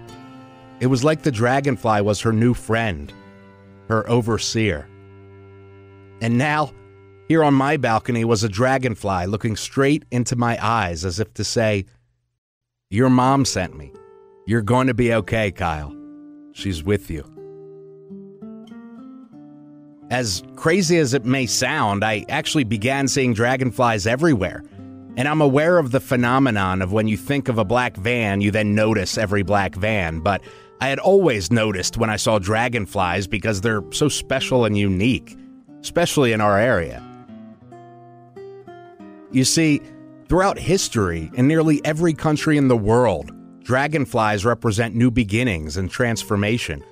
It 0.80 0.86
was 0.86 1.02
like 1.02 1.22
the 1.22 1.32
dragonfly 1.32 2.02
was 2.02 2.20
her 2.20 2.32
new 2.32 2.54
friend, 2.54 3.12
her 3.88 4.08
overseer. 4.08 4.86
And 6.20 6.36
now, 6.36 6.72
here 7.28 7.44
on 7.44 7.54
my 7.54 7.76
balcony 7.76 8.24
was 8.24 8.42
a 8.42 8.48
dragonfly 8.48 9.26
looking 9.26 9.56
straight 9.56 10.04
into 10.10 10.36
my 10.36 10.58
eyes 10.64 11.04
as 11.04 11.20
if 11.20 11.32
to 11.34 11.44
say, 11.44 11.86
Your 12.90 13.10
mom 13.10 13.44
sent 13.44 13.76
me. 13.76 13.92
You're 14.46 14.62
going 14.62 14.86
to 14.86 14.94
be 14.94 15.12
okay, 15.12 15.50
Kyle. 15.50 15.94
She's 16.52 16.82
with 16.82 17.10
you. 17.10 17.37
As 20.10 20.42
crazy 20.56 20.96
as 20.96 21.12
it 21.12 21.26
may 21.26 21.44
sound, 21.44 22.02
I 22.02 22.24
actually 22.30 22.64
began 22.64 23.08
seeing 23.08 23.34
dragonflies 23.34 24.06
everywhere. 24.06 24.64
And 25.16 25.28
I'm 25.28 25.42
aware 25.42 25.78
of 25.78 25.90
the 25.90 26.00
phenomenon 26.00 26.80
of 26.80 26.92
when 26.92 27.08
you 27.08 27.16
think 27.16 27.48
of 27.48 27.58
a 27.58 27.64
black 27.64 27.96
van, 27.96 28.40
you 28.40 28.50
then 28.50 28.74
notice 28.74 29.18
every 29.18 29.42
black 29.42 29.74
van. 29.74 30.20
But 30.20 30.42
I 30.80 30.88
had 30.88 30.98
always 30.98 31.50
noticed 31.50 31.98
when 31.98 32.08
I 32.08 32.16
saw 32.16 32.38
dragonflies 32.38 33.26
because 33.26 33.60
they're 33.60 33.82
so 33.90 34.08
special 34.08 34.64
and 34.64 34.78
unique, 34.78 35.36
especially 35.80 36.32
in 36.32 36.40
our 36.40 36.58
area. 36.58 37.02
You 39.30 39.44
see, 39.44 39.82
throughout 40.28 40.58
history, 40.58 41.30
in 41.34 41.46
nearly 41.46 41.84
every 41.84 42.14
country 42.14 42.56
in 42.56 42.68
the 42.68 42.76
world, 42.76 43.32
dragonflies 43.62 44.46
represent 44.46 44.94
new 44.94 45.10
beginnings 45.10 45.76
and 45.76 45.90
transformation. 45.90 46.82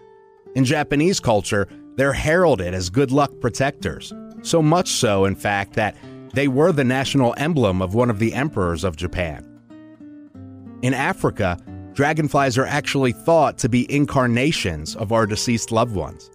In 0.54 0.64
Japanese 0.64 1.20
culture, 1.20 1.68
they're 1.96 2.12
heralded 2.12 2.74
as 2.74 2.90
good 2.90 3.10
luck 3.10 3.32
protectors. 3.40 4.12
So 4.42 4.62
much 4.62 4.90
so, 4.90 5.24
in 5.24 5.34
fact, 5.34 5.74
that 5.74 5.96
they 6.34 6.48
were 6.48 6.72
the 6.72 6.84
national 6.84 7.34
emblem 7.38 7.80
of 7.82 7.94
one 7.94 8.10
of 8.10 8.18
the 8.18 8.34
emperors 8.34 8.84
of 8.84 8.96
Japan. 8.96 9.44
In 10.82 10.92
Africa, 10.92 11.58
dragonflies 11.94 12.58
are 12.58 12.66
actually 12.66 13.12
thought 13.12 13.58
to 13.58 13.68
be 13.68 13.90
incarnations 13.92 14.94
of 14.94 15.12
our 15.12 15.26
deceased 15.26 15.72
loved 15.72 15.96
ones. 15.96 16.30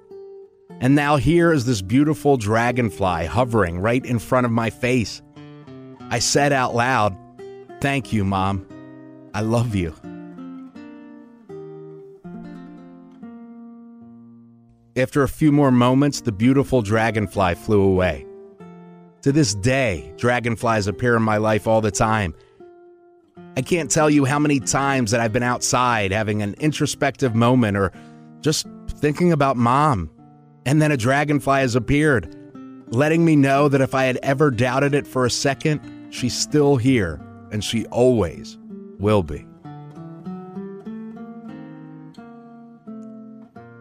And 0.80 0.96
now 0.96 1.18
here 1.18 1.54
is 1.54 1.66
this 1.66 1.84
beautiful 1.84 2.38
dragonfly 2.38 3.28
hovering 3.28 3.80
right 3.80 4.04
in 4.04 4.18
front 4.18 4.46
of 4.46 4.52
my 4.52 4.72
face. 4.72 5.22
I 6.10 6.18
said 6.18 6.52
out 6.52 6.74
loud, 6.74 7.16
Thank 7.80 8.12
you, 8.12 8.26
Mom. 8.26 8.68
I 9.34 9.42
love 9.42 9.76
you. 9.76 9.94
After 15.02 15.24
a 15.24 15.28
few 15.28 15.52
more 15.52 15.72
moments, 15.72 16.22
the 16.22 16.32
beautiful 16.32 16.84
dragonfly 16.84 17.56
flew 17.56 17.82
away. 17.82 18.24
To 19.24 19.32
this 19.32 19.56
day, 19.56 20.14
dragonflies 20.16 20.86
appear 20.86 21.16
in 21.16 21.24
my 21.24 21.38
life 21.38 21.66
all 21.66 21.82
the 21.82 21.90
time. 21.90 22.36
I 23.58 23.64
can't 23.64 23.90
tell 23.90 24.12
you 24.12 24.26
how 24.26 24.38
many 24.38 24.60
times 24.60 25.10
that 25.10 25.20
I've 25.20 25.34
been 25.34 25.42
outside 25.42 26.12
having 26.12 26.44
an 26.44 26.54
introspective 26.60 27.34
moment 27.34 27.78
or 27.78 27.92
just 28.42 28.68
thinking 28.88 29.32
about 29.32 29.58
mom, 29.58 30.12
and 30.68 30.80
then 30.80 30.92
a 30.92 30.98
dragonfly 30.98 31.62
has 31.62 31.76
appeared, 31.76 32.36
letting 32.90 33.26
me 33.26 33.36
know 33.36 33.70
that 33.70 33.82
if 33.82 33.96
I 33.96 34.04
had 34.04 34.20
ever 34.22 34.52
doubted 34.52 34.94
it 34.94 35.08
for 35.08 35.26
a 35.26 35.32
second, 35.32 35.82
she's 36.12 36.38
still 36.38 36.76
here 36.76 37.20
and 37.52 37.64
she 37.64 37.88
always 37.88 38.60
will 39.00 39.24
be. 39.24 39.48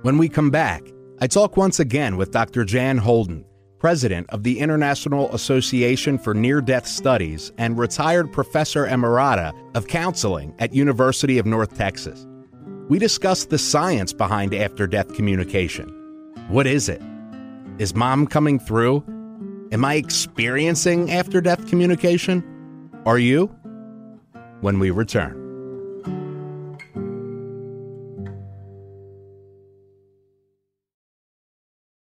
When 0.00 0.16
we 0.16 0.30
come 0.30 0.50
back, 0.50 0.83
I 1.22 1.26
talk 1.26 1.59
once 1.59 1.78
again 1.78 2.16
with 2.16 2.30
Dr. 2.30 2.64
Jan 2.64 2.96
Holden, 2.96 3.44
president 3.78 4.30
of 4.30 4.42
the 4.42 4.59
International 4.59 5.30
Association 5.35 6.16
for 6.16 6.33
Near 6.33 6.62
Death 6.62 6.87
Studies 6.87 7.52
and 7.59 7.76
retired 7.76 8.33
professor 8.33 8.87
emerita 8.87 9.52
of 9.76 9.87
counseling 9.87 10.54
at 10.61 10.72
University 10.72 11.37
of 11.37 11.44
North 11.44 11.76
Texas. 11.76 12.26
We 12.88 12.98
discuss 12.98 13.44
the 13.44 13.59
science 13.59 14.14
behind 14.14 14.54
after 14.54 14.87
death 14.87 15.12
communication. 15.12 15.90
What 16.48 16.66
is 16.66 16.88
it? 16.88 17.02
Is 17.76 17.94
mom 17.94 18.26
coming 18.26 18.59
through? 18.59 19.04
Am 19.72 19.85
I 19.85 19.96
experiencing 19.96 21.11
after 21.11 21.42
death 21.42 21.68
communication? 21.68 22.42
Are 23.04 23.18
you? 23.18 23.54
When 24.62 24.78
we 24.78 24.90
return. 24.90 25.39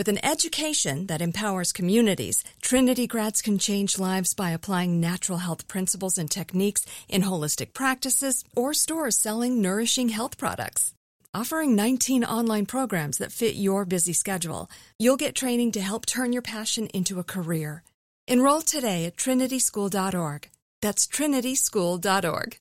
With 0.00 0.08
an 0.08 0.24
education 0.24 1.08
that 1.08 1.20
empowers 1.20 1.74
communities, 1.74 2.42
Trinity 2.62 3.06
grads 3.06 3.42
can 3.42 3.58
change 3.58 3.98
lives 3.98 4.32
by 4.32 4.52
applying 4.52 4.98
natural 4.98 5.36
health 5.36 5.68
principles 5.68 6.16
and 6.16 6.30
techniques 6.30 6.86
in 7.06 7.20
holistic 7.20 7.74
practices 7.74 8.42
or 8.56 8.72
stores 8.72 9.18
selling 9.18 9.60
nourishing 9.60 10.08
health 10.08 10.38
products. 10.38 10.94
Offering 11.34 11.76
19 11.76 12.24
online 12.24 12.64
programs 12.64 13.18
that 13.18 13.30
fit 13.30 13.56
your 13.56 13.84
busy 13.84 14.14
schedule, 14.14 14.70
you'll 14.98 15.18
get 15.18 15.34
training 15.34 15.72
to 15.72 15.82
help 15.82 16.06
turn 16.06 16.32
your 16.32 16.40
passion 16.56 16.86
into 16.94 17.18
a 17.18 17.30
career. 17.34 17.82
Enroll 18.26 18.62
today 18.62 19.04
at 19.04 19.16
trinityschool.org. 19.16 20.48
That's 20.80 21.06
trinityschool.org. 21.06 22.56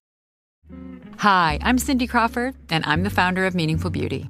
Hi, 1.20 1.58
I'm 1.62 1.78
Cindy 1.78 2.06
Crawford, 2.06 2.56
and 2.70 2.84
I'm 2.86 3.04
the 3.04 3.10
founder 3.10 3.46
of 3.46 3.56
Meaningful 3.56 3.92
Beauty. 3.92 4.30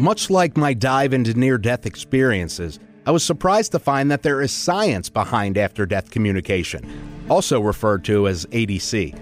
Much 0.00 0.30
like 0.30 0.56
my 0.56 0.72
dive 0.72 1.12
into 1.12 1.34
near 1.34 1.58
death 1.58 1.84
experiences, 1.84 2.80
I 3.04 3.10
was 3.10 3.22
surprised 3.22 3.72
to 3.72 3.78
find 3.78 4.10
that 4.10 4.22
there 4.22 4.40
is 4.40 4.50
science 4.50 5.10
behind 5.10 5.58
after 5.58 5.84
death 5.84 6.10
communication, 6.10 7.26
also 7.28 7.60
referred 7.60 8.02
to 8.06 8.26
as 8.26 8.46
ADC. 8.46 9.14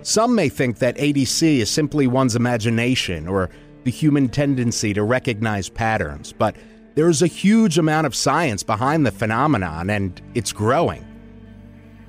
Some 0.00 0.34
may 0.34 0.48
think 0.48 0.78
that 0.78 0.96
ADC 0.96 1.58
is 1.58 1.68
simply 1.68 2.06
one's 2.06 2.36
imagination 2.36 3.28
or 3.28 3.50
the 3.84 3.90
human 3.90 4.30
tendency 4.30 4.94
to 4.94 5.02
recognize 5.02 5.68
patterns, 5.68 6.32
but 6.32 6.56
there 6.94 7.10
is 7.10 7.20
a 7.20 7.26
huge 7.26 7.76
amount 7.76 8.06
of 8.06 8.14
science 8.14 8.62
behind 8.62 9.04
the 9.04 9.12
phenomenon 9.12 9.90
and 9.90 10.22
it's 10.32 10.52
growing. 10.52 11.04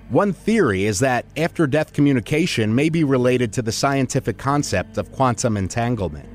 One 0.07 0.31
theory 0.31 0.85
is 0.85 0.99
that 0.99 1.25
after 1.35 1.67
death 1.67 1.91
communication 1.91 2.73
may 2.73 2.87
be 2.87 3.03
related 3.03 3.51
to 3.53 3.61
the 3.61 3.73
scientific 3.73 4.37
concept 4.37 4.97
of 4.97 5.11
quantum 5.11 5.57
entanglement. 5.57 6.29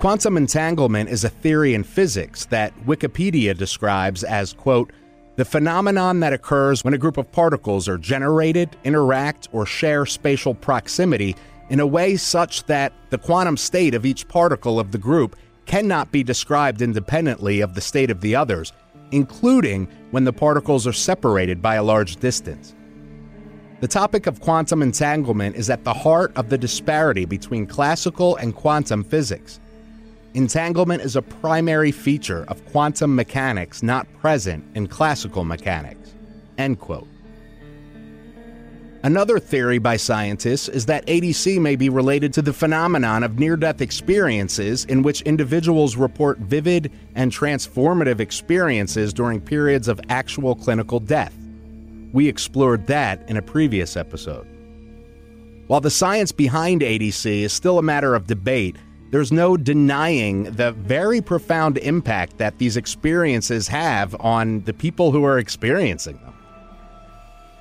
Quantum 0.00 0.38
entanglement 0.38 1.10
is 1.10 1.24
a 1.24 1.28
theory 1.28 1.74
in 1.74 1.84
physics 1.84 2.46
that 2.46 2.74
Wikipedia 2.86 3.54
describes 3.54 4.24
as, 4.24 4.54
quote, 4.54 4.94
the 5.36 5.44
phenomenon 5.44 6.20
that 6.20 6.32
occurs 6.32 6.82
when 6.82 6.94
a 6.94 6.98
group 6.98 7.18
of 7.18 7.30
particles 7.30 7.86
are 7.86 7.98
generated, 7.98 8.74
interact, 8.84 9.50
or 9.52 9.66
share 9.66 10.06
spatial 10.06 10.54
proximity 10.54 11.36
in 11.68 11.80
a 11.80 11.86
way 11.86 12.16
such 12.16 12.64
that 12.64 12.94
the 13.10 13.18
quantum 13.18 13.58
state 13.58 13.94
of 13.94 14.06
each 14.06 14.26
particle 14.26 14.80
of 14.80 14.90
the 14.90 14.96
group 14.96 15.36
cannot 15.66 16.10
be 16.10 16.22
described 16.22 16.80
independently 16.80 17.60
of 17.60 17.74
the 17.74 17.82
state 17.82 18.10
of 18.10 18.22
the 18.22 18.34
others, 18.34 18.72
including 19.10 19.86
when 20.12 20.24
the 20.24 20.32
particles 20.32 20.86
are 20.86 20.94
separated 20.94 21.60
by 21.60 21.74
a 21.74 21.82
large 21.82 22.16
distance. 22.16 22.74
The 23.80 23.88
topic 23.88 24.26
of 24.26 24.40
quantum 24.40 24.80
entanglement 24.80 25.56
is 25.56 25.68
at 25.68 25.84
the 25.84 25.92
heart 25.92 26.32
of 26.36 26.48
the 26.48 26.56
disparity 26.56 27.26
between 27.26 27.66
classical 27.66 28.36
and 28.36 28.54
quantum 28.54 29.04
physics. 29.04 29.60
Entanglement 30.34 31.02
is 31.02 31.16
a 31.16 31.22
primary 31.22 31.90
feature 31.90 32.44
of 32.46 32.64
quantum 32.66 33.16
mechanics 33.16 33.82
not 33.82 34.06
present 34.20 34.64
in 34.76 34.86
classical 34.86 35.42
mechanics. 35.42 36.14
End 36.56 36.78
quote. 36.78 37.08
Another 39.02 39.40
theory 39.40 39.78
by 39.78 39.96
scientists 39.96 40.68
is 40.68 40.86
that 40.86 41.06
ADC 41.06 41.58
may 41.60 41.74
be 41.74 41.88
related 41.88 42.32
to 42.34 42.42
the 42.42 42.52
phenomenon 42.52 43.24
of 43.24 43.38
near 43.38 43.56
death 43.56 43.80
experiences 43.80 44.84
in 44.84 45.02
which 45.02 45.22
individuals 45.22 45.96
report 45.96 46.38
vivid 46.38 46.92
and 47.14 47.32
transformative 47.32 48.20
experiences 48.20 49.12
during 49.12 49.40
periods 49.40 49.88
of 49.88 50.00
actual 50.10 50.54
clinical 50.54 51.00
death. 51.00 51.34
We 52.12 52.28
explored 52.28 52.86
that 52.88 53.26
in 53.28 53.36
a 53.36 53.42
previous 53.42 53.96
episode. 53.96 54.46
While 55.66 55.80
the 55.80 55.90
science 55.90 56.30
behind 56.30 56.82
ADC 56.82 57.40
is 57.40 57.52
still 57.52 57.78
a 57.78 57.82
matter 57.82 58.14
of 58.14 58.26
debate, 58.26 58.76
there's 59.10 59.32
no 59.32 59.56
denying 59.56 60.44
the 60.44 60.72
very 60.72 61.20
profound 61.20 61.78
impact 61.78 62.38
that 62.38 62.58
these 62.58 62.76
experiences 62.76 63.66
have 63.68 64.14
on 64.20 64.60
the 64.60 64.72
people 64.72 65.10
who 65.10 65.24
are 65.24 65.38
experiencing 65.38 66.16
them. 66.18 66.34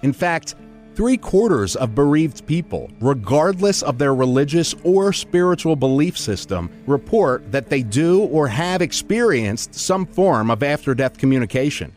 In 0.04 0.14
fact, 0.14 0.56
three 0.96 1.18
quarters 1.18 1.76
of 1.76 1.96
bereaved 1.96 2.46
people, 2.46 2.90
regardless 3.02 3.82
of 3.82 3.98
their 3.98 4.14
religious 4.14 4.76
or 4.84 5.12
spiritual 5.12 5.76
belief 5.76 6.18
system, 6.18 6.70
report 6.86 7.52
that 7.52 7.70
they 7.70 7.82
do 7.82 8.22
or 8.26 8.48
have 8.48 8.82
experienced 8.82 9.74
some 9.74 10.06
form 10.06 10.52
of 10.52 10.62
after 10.62 10.94
death 10.94 11.18
communication. 11.18 11.92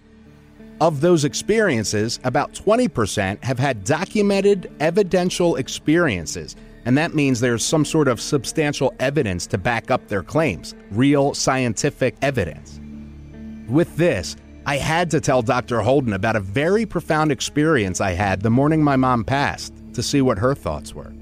Of 0.81 1.01
those 1.01 1.25
experiences, 1.25 2.19
about 2.25 2.55
20% 2.55 3.45
have 3.45 3.59
had 3.59 3.85
documented 3.85 4.73
evidential 4.81 5.57
experiences 5.57 6.57
and 6.85 6.99
that 6.99 7.15
means 7.15 7.41
there's 7.41 7.65
some 7.65 7.85
sort 7.85 8.09
of 8.09 8.21
substantial 8.21 8.93
evidence 8.99 9.47
to 9.49 9.59
back 9.59 9.91
up 9.91 10.09
their 10.09 10.23
claims, 10.23 10.75
real 10.91 11.35
scientific 11.35 12.17
evidence. 12.23 12.81
With 13.69 13.97
this, 13.97 14.37
I 14.67 14.77
had 14.77 15.11
to 15.11 15.21
tell 15.21 15.43
Dr. 15.43 15.81
Holden 15.81 16.13
about 16.13 16.37
a 16.37 16.41
very 16.41 16.87
profound 16.87 17.33
experience 17.33 18.01
I 18.01 18.13
had 18.13 18.43
the 18.43 18.51
morning 18.51 18.83
my 18.83 18.97
mom 18.97 19.25
passed 19.25 19.75
to 19.95 20.03
see 20.03 20.23
what 20.23 20.39
her 20.39 20.55
thoughts 20.55 20.95
were. 20.95 21.13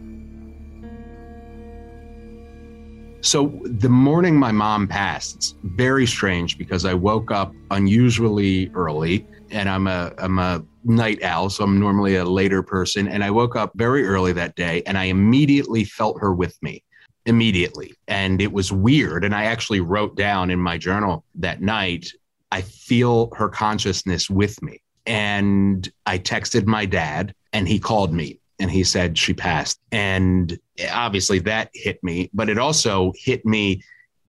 So, 3.23 3.61
the 3.65 3.89
morning 3.91 4.37
my 4.37 4.51
mom 4.51 4.89
passed, 4.89 5.37
it's 5.37 5.55
very 5.63 6.07
strange 6.07 6.57
because 6.57 6.87
I 6.87 6.95
woke 6.95 7.31
up 7.31 7.55
unusually 7.71 8.71
early 8.75 9.27
and 9.51 9.69
I'm 9.69 9.87
a 9.87 10.13
I'm 10.17 10.39
a 10.39 10.65
night 10.85 11.23
owl, 11.23 11.51
so 11.51 11.65
I'm 11.65 11.79
normally 11.79 12.17
a 12.17 12.25
later 12.25 12.63
person. 12.63 13.09
And 13.09 13.23
I 13.23 13.31
woke 13.31 13.57
up 13.57 13.73
very 13.75 14.07
early 14.07 14.33
that 14.33 14.57
day 14.57 14.83
and 14.87 14.97
I 14.97 15.05
immediately 15.05 15.85
felt 15.85 16.21
her 16.21 16.33
with 16.33 16.61
me. 16.63 16.83
Immediately. 17.27 17.95
And 18.09 18.41
it 18.41 18.51
was 18.51 18.73
weird. 18.73 19.25
And 19.25 19.35
I 19.35 19.45
actually 19.45 19.81
wrote 19.81 20.17
down 20.17 20.51
in 20.51 20.59
my 20.59 20.79
journal 20.79 21.23
that 21.35 21.61
night, 21.61 22.11
I 22.51 22.63
feel 22.63 23.31
her 23.37 23.49
consciousness 23.49 24.31
with 24.31 24.61
me. 24.63 24.81
And 25.07 25.91
I 26.07 26.19
texted 26.19 26.67
my 26.67 26.87
dad 26.87 27.35
and 27.53 27.69
he 27.69 27.79
called 27.79 28.13
me 28.13 28.41
and 28.59 28.71
he 28.71 28.85
said 28.85 29.19
she 29.19 29.35
passed. 29.35 29.81
And 29.93 30.59
obviously 30.93 31.39
that 31.41 31.71
hit 31.75 32.03
me, 32.03 32.31
but 32.33 32.49
it 32.49 32.59
also 32.59 33.13
hit 33.17 33.45
me 33.45 33.83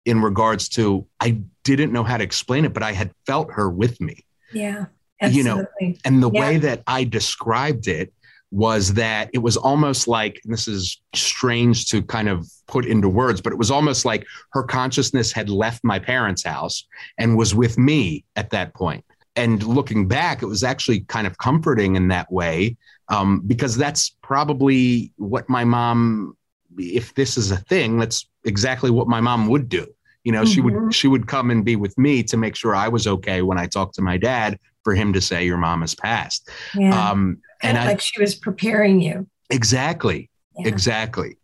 in 0.06 0.22
regards 0.22 0.68
to 0.70 1.06
I 1.20 1.42
didn't 1.64 1.92
know 1.92 2.04
how 2.04 2.18
to 2.18 2.24
explain 2.24 2.66
it, 2.66 2.74
but 2.74 2.84
I 2.84 2.92
had 2.92 3.14
felt 3.26 3.52
her 3.52 3.70
with 3.70 4.02
me. 4.02 4.26
Yeah. 4.52 4.86
Absolutely. 5.22 5.72
you 5.82 5.88
know 5.90 5.96
and 6.06 6.24
the 6.24 6.32
yeah. 6.32 6.40
way 6.40 6.58
that 6.58 6.84
i 6.88 7.04
described 7.04 7.88
it 7.88 8.14
was 8.52 8.94
that 8.94 9.30
it 9.34 9.38
was 9.38 9.56
almost 9.56 10.08
like 10.08 10.42
this 10.44 10.68
is 10.68 11.02
strange 11.16 11.86
to 11.88 12.02
kind 12.02 12.28
of 12.28 12.46
put 12.68 12.86
into 12.86 13.08
words 13.08 13.42
but 13.42 13.54
it 13.54 13.58
was 13.58 13.72
almost 13.72 14.04
like 14.04 14.26
her 14.52 14.64
consciousness 14.64 15.32
had 15.32 15.50
left 15.50 15.84
my 15.84 15.98
parents 15.98 16.44
house 16.44 16.86
and 17.18 17.38
was 17.38 17.56
with 17.56 17.78
me 17.78 18.26
at 18.36 18.50
that 18.50 18.74
point 18.74 19.06
and 19.36 19.64
looking 19.64 20.08
back 20.08 20.42
it 20.42 20.48
was 20.48 20.64
actually 20.64 21.02
kind 21.02 21.26
of 21.26 21.38
comforting 21.38 21.96
in 21.96 22.10
that 22.10 22.30
way 22.32 22.76
um, 23.08 23.42
because 23.46 23.76
that's 23.76 24.16
probably 24.22 25.12
what 25.18 25.48
my 25.50 25.64
mom 25.64 26.36
if 26.78 27.14
this 27.16 27.38
is 27.38 27.52
a 27.52 27.58
thing 27.58 27.98
that's 27.98 28.28
exactly 28.46 28.90
what 28.90 29.08
my 29.08 29.22
mom 29.22 29.48
would 29.48 29.70
do 29.70 29.86
you 30.24 30.32
know 30.32 30.42
mm-hmm. 30.42 30.52
she 30.52 30.62
would 30.62 30.74
mm-hmm. 30.74 30.90
she 30.90 31.08
would 31.08 31.28
come 31.28 31.52
and 31.52 31.64
be 31.64 31.76
with 31.76 31.98
me 31.98 32.22
to 32.24 32.38
make 32.38 32.56
sure 32.56 32.76
i 32.76 32.88
was 32.88 33.08
okay 33.08 33.42
when 33.42 33.58
i 33.58 33.66
talked 33.66 33.96
to 33.96 34.02
my 34.02 34.18
dad 34.18 34.58
for 34.84 34.96
him 34.96 35.14
to 35.14 35.22
say 35.22 35.46
your 35.46 35.58
mom 35.58 35.82
has 35.82 35.96
passed. 35.96 36.50
Yeah. 36.76 37.10
Um, 37.10 37.38
and 37.62 37.78
I, 37.78 37.86
like 37.86 38.02
she 38.02 38.20
was 38.20 38.36
preparing 38.36 39.02
you. 39.02 39.28
Exactly. 39.50 40.30
Yeah. 40.58 40.68
Exactly. 40.68 41.38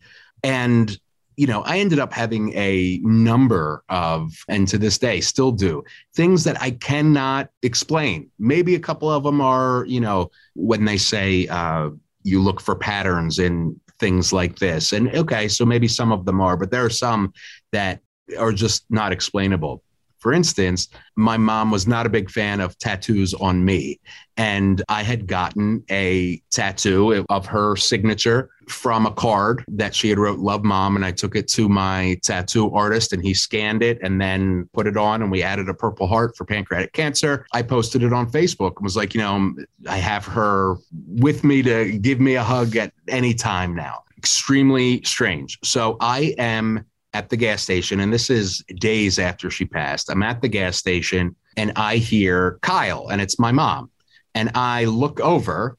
And 0.44 0.98
you 1.38 1.46
know, 1.46 1.62
I 1.62 1.78
ended 1.78 2.00
up 2.00 2.12
having 2.12 2.52
a 2.56 3.00
number 3.04 3.84
of, 3.90 4.34
and 4.50 4.68
to 4.70 4.80
this 4.80 4.98
day 4.98 5.22
still 5.22 5.52
do, 5.52 5.84
things 6.16 6.44
that 6.46 6.60
I 6.60 6.72
cannot 6.72 7.50
explain. 7.62 8.32
Maybe 8.40 8.74
a 8.74 8.80
couple 8.80 9.10
of 9.12 9.22
them 9.22 9.40
are, 9.40 9.86
you 9.86 10.00
know, 10.00 10.32
when 10.56 10.84
they 10.84 10.98
say 10.98 11.48
uh, 11.48 11.92
you 12.24 12.42
look 12.42 12.60
for 12.60 12.76
patterns 12.76 13.38
in 13.38 13.80
things 14.00 14.34
like 14.34 14.58
this. 14.58 14.94
And 14.94 15.16
okay, 15.16 15.48
so 15.48 15.64
maybe 15.64 15.88
some 15.88 16.12
of 16.12 16.26
them 16.26 16.42
are, 16.42 16.58
but 16.58 16.72
there 16.72 16.84
are 16.84 16.90
some 16.90 17.34
that 17.72 18.00
are 18.40 18.52
just 18.52 18.86
not 18.90 19.12
explainable. 19.12 19.84
For 20.28 20.34
instance, 20.34 20.90
my 21.16 21.38
mom 21.38 21.72
was 21.72 21.88
not 21.88 22.06
a 22.06 22.10
big 22.10 22.30
fan 22.30 22.60
of 22.60 22.78
tattoos 22.80 23.34
on 23.36 23.64
me. 23.64 24.02
And 24.36 24.84
I 24.90 25.02
had 25.02 25.26
gotten 25.26 25.86
a 25.90 26.42
tattoo 26.52 27.24
of 27.30 27.46
her 27.46 27.78
signature 27.78 28.50
from 28.68 29.06
a 29.06 29.12
card 29.12 29.64
that 29.70 29.96
she 29.96 30.10
had 30.10 30.20
wrote 30.20 30.40
love 30.40 30.66
mom 30.66 30.98
and 30.98 31.06
i 31.06 31.12
took 31.12 31.38
it 31.38 31.48
to 31.48 31.70
my 31.70 32.20
tattoo 32.22 32.70
artist 32.74 33.14
and 33.14 33.24
he 33.24 33.34
scanned 33.34 33.82
it 33.82 33.98
and 34.02 34.20
then 34.20 34.70
put 34.74 34.86
it 34.86 34.98
on 34.98 35.22
and 35.22 35.32
we 35.32 35.42
added 35.42 35.70
a 35.70 35.74
purple 35.74 36.08
heart 36.08 36.36
for 36.36 36.44
pancreatic 36.44 36.92
cancer. 36.92 37.46
I 37.54 37.62
posted 37.62 38.04
it 38.04 38.12
on 38.12 38.30
facebook 38.30 38.76
and 38.76 38.84
was 38.84 38.98
like 38.98 39.14
you 39.14 39.22
know 39.22 39.36
um, 39.36 39.66
i 39.88 39.96
have 39.96 40.26
her 40.26 40.76
with 41.08 41.46
me 41.46 41.62
to 41.62 41.98
give 42.00 42.20
me 42.20 42.36
a 42.36 42.44
hug 42.44 42.76
at 42.76 42.92
any 43.08 43.34
time 43.34 43.74
now. 43.74 44.04
Extremely 44.18 45.02
strange. 45.04 45.58
So 45.64 45.96
i 46.02 46.36
am 46.38 46.86
at 47.18 47.30
the 47.30 47.38
gas 47.38 47.64
station, 47.64 48.00
and 48.00 48.14
this 48.14 48.30
is 48.30 48.64
days 48.76 49.18
after 49.18 49.50
she 49.50 49.66
passed. 49.66 50.12
I'm 50.12 50.22
at 50.22 50.40
the 50.42 50.48
gas 50.48 50.78
station 50.78 51.36
and 51.56 51.72
I 51.76 51.98
hear 51.98 52.60
Kyle, 52.62 53.08
and 53.10 53.20
it's 53.20 53.40
my 53.40 53.52
mom. 53.52 53.90
And 54.36 54.52
I 54.54 54.86
look 54.86 55.20
over 55.20 55.78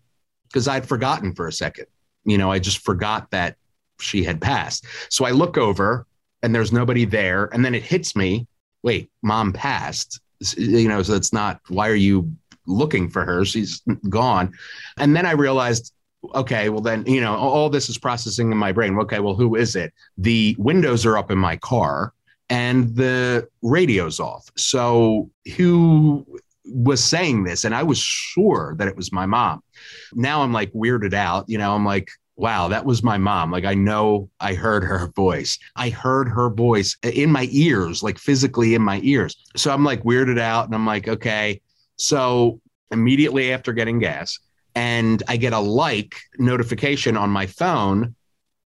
because 0.49 0.67
I'd 0.67 0.89
forgotten 0.89 1.35
for 1.35 1.47
a 1.47 1.53
second. 1.53 1.87
You 2.25 2.39
know, 2.39 2.51
I 2.51 2.59
just 2.59 2.79
forgot 2.79 3.31
that 3.31 3.57
she 4.01 4.25
had 4.25 4.41
passed. 4.41 4.85
So 5.11 5.25
I 5.25 5.31
look 5.31 5.57
over 5.57 6.07
and 6.43 6.53
there's 6.53 6.73
nobody 6.73 7.05
there. 7.05 7.45
And 7.53 7.65
then 7.65 7.75
it 7.75 7.85
hits 7.85 8.17
me 8.17 8.49
wait, 8.83 9.11
mom 9.23 9.53
passed. 9.53 10.21
You 10.57 10.89
know, 10.89 11.03
so 11.03 11.15
it's 11.15 11.33
not, 11.33 11.61
why 11.69 11.89
are 11.89 11.95
you 11.95 12.33
looking 12.67 13.09
for 13.09 13.25
her? 13.25 13.45
She's 13.45 13.83
gone. 14.09 14.53
And 14.97 15.15
then 15.15 15.27
I 15.27 15.33
realized 15.33 15.93
okay, 16.35 16.69
well 16.69 16.81
then, 16.81 17.05
you 17.07 17.21
know, 17.21 17.35
all 17.35 17.71
this 17.71 17.89
is 17.89 17.99
processing 17.99 18.51
in 18.51 18.59
my 18.59 18.73
brain. 18.73 18.99
Okay, 18.99 19.21
well, 19.21 19.35
who 19.35 19.57
is 19.57 19.77
it? 19.77 19.93
The 20.17 20.57
windows 20.59 21.07
are 21.07 21.17
up 21.17 21.31
in 21.31 21.39
my 21.39 21.57
car 21.57 22.13
and 22.51 22.95
the 22.95 23.49
radio's 23.63 24.21
off. 24.21 24.51
So 24.57 25.31
who 25.57 26.27
was 26.65 27.03
saying 27.03 27.45
this? 27.45 27.65
And 27.65 27.75
I 27.75 27.83
was 27.83 27.99
sure 27.99 28.75
that 28.79 28.89
it 28.89 28.97
was 28.97 29.13
my 29.13 29.27
mom. 29.27 29.63
Now 30.15 30.43
I'm 30.43 30.53
like 30.53 30.73
weirded 30.73 31.15
out. 31.15 31.45
You 31.49 31.59
know, 31.59 31.75
I'm 31.75 31.85
like, 31.85 32.11
wow, 32.37 32.69
that 32.69 32.85
was 32.85 33.03
my 33.03 33.19
mom. 33.19 33.51
Like 33.51 33.65
I 33.65 33.75
know 33.75 34.31
I 34.41 34.55
heard 34.55 34.85
her 34.85 35.11
voice. 35.15 35.59
I 35.77 35.91
heard 35.91 36.29
her 36.29 36.51
voice 36.51 36.97
uh, 37.05 37.09
in 37.09 37.31
my 37.31 37.49
ears, 37.51 38.03
like 38.03 38.19
physically 38.19 38.75
in 38.75 38.83
my 38.83 39.01
ears. 39.03 39.37
So 39.57 39.73
I'm 39.73 39.85
like 39.85 40.05
weirded 40.05 40.39
out 40.39 40.67
and 40.67 40.75
I'm 40.75 40.87
like, 40.87 41.09
okay. 41.09 41.61
So 41.97 42.61
immediately 42.91 43.53
after 43.53 43.73
getting 43.73 43.99
gas, 43.99 44.39
and 44.79 45.25
I 45.27 45.39
get 45.39 45.53
a 45.53 45.59
like 45.59 46.15
notification 46.39 47.17
on 47.17 47.31
my 47.31 47.47
phone 47.47 48.15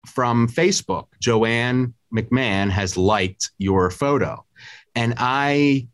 from 0.06 0.46
Facebook. 0.46 1.06
Joanne 1.22 1.94
McMahon 2.14 2.68
has 2.68 2.98
liked 2.98 3.50
your 3.56 3.90
photo. 3.90 4.44
And 4.94 5.14
I 5.16 5.88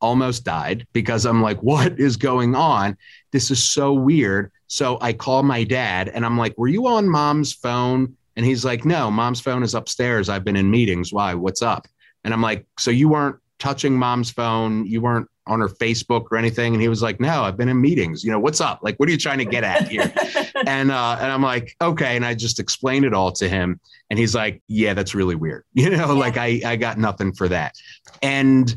almost 0.00 0.44
died 0.44 0.88
because 0.92 1.24
I'm 1.24 1.40
like, 1.40 1.62
what 1.62 2.00
is 2.00 2.16
going 2.16 2.56
on? 2.56 2.96
This 3.30 3.52
is 3.52 3.62
so 3.62 3.92
weird. 3.92 4.50
So 4.66 4.98
I 5.00 5.12
call 5.12 5.44
my 5.44 5.62
dad 5.62 6.08
and 6.08 6.26
I'm 6.26 6.36
like, 6.36 6.58
were 6.58 6.66
you 6.66 6.88
on 6.88 7.08
mom's 7.08 7.52
phone? 7.52 8.16
And 8.34 8.44
he's 8.44 8.64
like, 8.64 8.84
no, 8.84 9.08
mom's 9.08 9.40
phone 9.40 9.62
is 9.62 9.76
upstairs. 9.76 10.28
I've 10.28 10.42
been 10.42 10.56
in 10.56 10.68
meetings. 10.68 11.12
Why? 11.12 11.34
What's 11.34 11.62
up? 11.62 11.86
And 12.24 12.34
I'm 12.34 12.42
like, 12.42 12.66
so 12.76 12.90
you 12.90 13.08
weren't 13.08 13.36
touching 13.60 13.96
mom's 13.96 14.30
phone? 14.30 14.86
You 14.86 15.00
weren't 15.00 15.28
on 15.46 15.60
her 15.60 15.68
Facebook 15.68 16.26
or 16.30 16.36
anything? 16.36 16.74
And 16.74 16.82
he 16.82 16.88
was 16.88 17.02
like, 17.02 17.20
No, 17.20 17.42
I've 17.42 17.56
been 17.56 17.68
in 17.68 17.80
meetings. 17.80 18.24
You 18.24 18.32
know, 18.32 18.40
what's 18.40 18.60
up? 18.60 18.80
Like, 18.82 18.98
what 18.98 19.08
are 19.08 19.12
you 19.12 19.18
trying 19.18 19.38
to 19.38 19.44
get 19.44 19.62
at 19.62 19.88
here? 19.88 20.12
and 20.66 20.90
uh, 20.90 21.16
and 21.20 21.30
I'm 21.32 21.42
like, 21.42 21.76
okay. 21.80 22.16
And 22.16 22.24
I 22.24 22.34
just 22.34 22.58
explained 22.58 23.04
it 23.04 23.14
all 23.14 23.30
to 23.32 23.48
him. 23.48 23.80
And 24.10 24.18
he's 24.18 24.34
like, 24.34 24.62
Yeah, 24.66 24.94
that's 24.94 25.14
really 25.14 25.36
weird. 25.36 25.64
You 25.74 25.90
know, 25.90 26.12
yeah. 26.12 26.20
like 26.20 26.36
I, 26.36 26.60
I 26.64 26.76
got 26.76 26.98
nothing 26.98 27.32
for 27.32 27.48
that. 27.48 27.74
And 28.22 28.76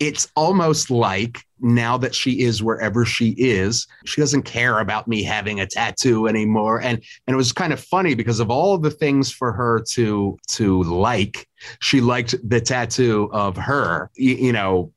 it's 0.00 0.32
almost 0.34 0.90
like 0.90 1.44
now 1.60 1.98
that 1.98 2.14
she 2.14 2.40
is 2.40 2.62
wherever 2.62 3.04
she 3.04 3.34
is, 3.36 3.86
she 4.06 4.20
doesn't 4.20 4.42
care 4.42 4.80
about 4.80 5.06
me 5.06 5.22
having 5.22 5.60
a 5.60 5.66
tattoo 5.66 6.26
anymore. 6.26 6.80
And 6.80 7.02
and 7.26 7.34
it 7.34 7.36
was 7.36 7.52
kind 7.52 7.72
of 7.72 7.80
funny 7.80 8.14
because 8.14 8.40
of 8.40 8.50
all 8.50 8.74
of 8.74 8.82
the 8.82 8.90
things 8.90 9.30
for 9.30 9.52
her 9.52 9.84
to 9.90 10.38
to 10.52 10.82
like, 10.84 11.46
she 11.80 12.00
liked 12.00 12.34
the 12.48 12.60
tattoo 12.60 13.28
of 13.32 13.56
her, 13.58 14.10
you, 14.16 14.34
you 14.36 14.52
know, 14.52 14.90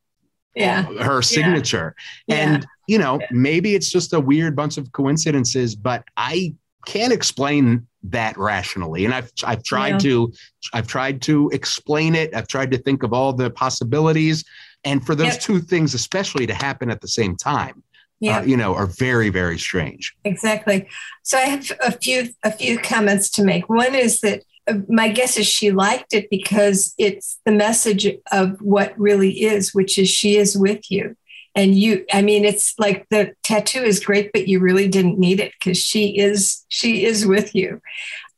yeah. 0.56 0.84
her 0.84 1.22
signature. 1.22 1.96
Yeah. 2.28 2.36
And, 2.36 2.68
you 2.88 2.98
know, 2.98 3.20
yeah. 3.20 3.28
maybe 3.32 3.76
it's 3.76 3.92
just 3.92 4.14
a 4.14 4.20
weird 4.20 4.56
bunch 4.56 4.78
of 4.78 4.92
coincidences, 4.94 5.76
but 5.76 6.06
I 6.16 6.56
can't 6.86 7.14
explain 7.14 7.88
that 8.04 8.38
rationally. 8.38 9.06
And 9.06 9.14
I've 9.14 9.32
I've 9.44 9.64
tried 9.64 9.94
yeah. 9.94 9.98
to 10.00 10.34
I've 10.74 10.88
tried 10.88 11.22
to 11.24 11.50
explain 11.54 12.16
it. 12.16 12.36
I've 12.36 12.48
tried 12.48 12.72
to 12.72 12.78
think 12.78 13.04
of 13.04 13.14
all 13.14 13.34
the 13.34 13.50
possibilities. 13.50 14.44
And 14.86 15.06
for 15.06 15.16
those 15.16 15.34
yep. 15.34 15.42
two 15.42 15.60
things, 15.60 15.94
especially 15.94 16.46
to 16.48 16.54
happen 16.54 16.90
at 16.90 17.02
the 17.02 17.08
same 17.08 17.36
time, 17.36 17.84
yeah. 18.20 18.38
Uh, 18.38 18.44
you 18.44 18.56
know, 18.56 18.74
are 18.74 18.86
very, 18.86 19.28
very 19.28 19.60
strange. 19.60 20.16
Exactly. 20.24 20.88
So 21.24 21.38
I 21.38 21.42
have 21.42 21.70
a 21.84 21.92
few 21.92 22.30
a 22.44 22.52
few 22.52 22.80
comments 22.80 23.30
to 23.32 23.44
make. 23.44 23.68
One 23.68 23.94
is 23.94 24.22
that 24.22 24.44
my 24.88 25.10
guess 25.10 25.38
is 25.38 25.46
she 25.46 25.72
liked 25.72 26.14
it 26.14 26.30
because 26.30 26.94
it's 26.98 27.40
the 27.46 27.52
message 27.52 28.08
of 28.32 28.62
what 28.62 28.98
really 28.98 29.44
is, 29.44 29.74
which 29.74 29.98
is 29.98 30.10
she 30.10 30.38
is 30.38 30.58
with 30.58 30.90
you. 30.90 31.18
And 31.56 31.78
you, 31.78 32.06
I 32.12 32.22
mean, 32.22 32.46
it's 32.46 32.74
like 32.80 33.08
the 33.10 33.34
tattoo 33.44 33.84
is 33.84 34.04
great, 34.04 34.32
but 34.32 34.48
you 34.48 34.60
really 34.60 34.88
didn't 34.88 35.20
need 35.20 35.40
it 35.40 35.52
because 35.60 35.78
she 35.78 36.18
is, 36.18 36.66
she 36.70 37.06
is 37.06 37.28
with 37.28 37.54
you. 37.54 37.80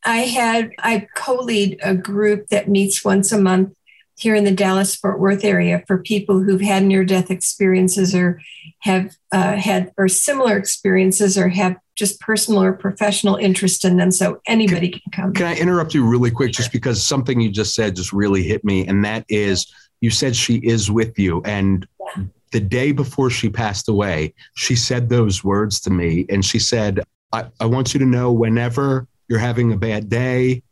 I 0.04 0.18
had, 0.18 0.72
I 0.80 1.08
co 1.16 1.36
lead 1.36 1.80
a 1.82 1.96
group 1.96 2.48
that 2.48 2.70
meets 2.70 3.06
once 3.06 3.32
a 3.32 3.40
month 3.40 3.74
here 4.18 4.36
in 4.36 4.46
the 4.46 4.52
Dallas 4.52 4.96
Fort 4.96 5.20
Worth 5.20 5.44
area 5.44 5.84
for 5.88 5.98
people 5.98 6.42
who've 6.42 6.62
had 6.62 6.84
near 6.84 7.04
death 7.04 7.30
experiences 7.30 8.16
or 8.16 8.42
have 8.80 9.16
uh, 9.32 9.56
had 9.58 9.92
or 9.98 10.08
similar 10.08 10.58
experiences 10.58 11.38
or 11.38 11.50
have 11.50 11.76
just 11.96 12.20
personal 12.22 12.64
or 12.64 12.74
professional 12.74 13.36
interest 13.36 13.84
in 13.84 13.98
them. 13.98 14.12
So 14.12 14.42
anybody 14.48 14.90
can, 14.90 15.02
can 15.12 15.24
come. 15.24 15.34
Can 15.34 15.48
I 15.48 15.56
interrupt 15.56 15.94
you 15.94 16.06
really 16.06 16.32
quick 16.32 16.54
just 16.54 16.72
because 16.72 17.06
something 17.06 17.40
you 17.40 17.50
just 17.52 17.76
said 17.76 17.96
just 17.96 18.14
really 18.14 18.44
hit 18.44 18.64
me? 18.64 18.88
And 18.88 19.04
that 19.04 19.26
is 19.28 19.72
you 20.00 20.10
said 20.10 20.36
she 20.36 20.58
is 20.58 20.90
with 20.90 21.18
you. 21.20 21.42
And 21.44 21.86
yeah. 22.00 22.24
the 22.52 22.62
day 22.62 22.92
before 22.94 23.30
she 23.30 23.50
passed 23.50 23.90
away, 23.90 24.34
she 24.56 24.76
said 24.76 25.10
those 25.10 25.44
words 25.44 25.82
to 25.82 25.90
me. 25.90 26.26
And 26.30 26.44
she 26.44 26.60
said, 26.60 27.02
I, 27.34 27.46
I 27.60 27.66
want 27.66 27.94
you 27.94 28.00
to 28.00 28.06
know 28.06 28.32
whenever 28.32 29.08
you're 29.28 29.40
having 29.40 29.74
a 29.74 29.78
bad 29.78 30.08
day, 30.08 30.64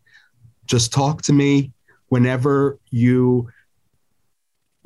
just 0.66 0.94
talk 0.94 1.22
to 1.24 1.34
me 1.34 1.73
whenever 2.14 2.78
you 2.92 3.50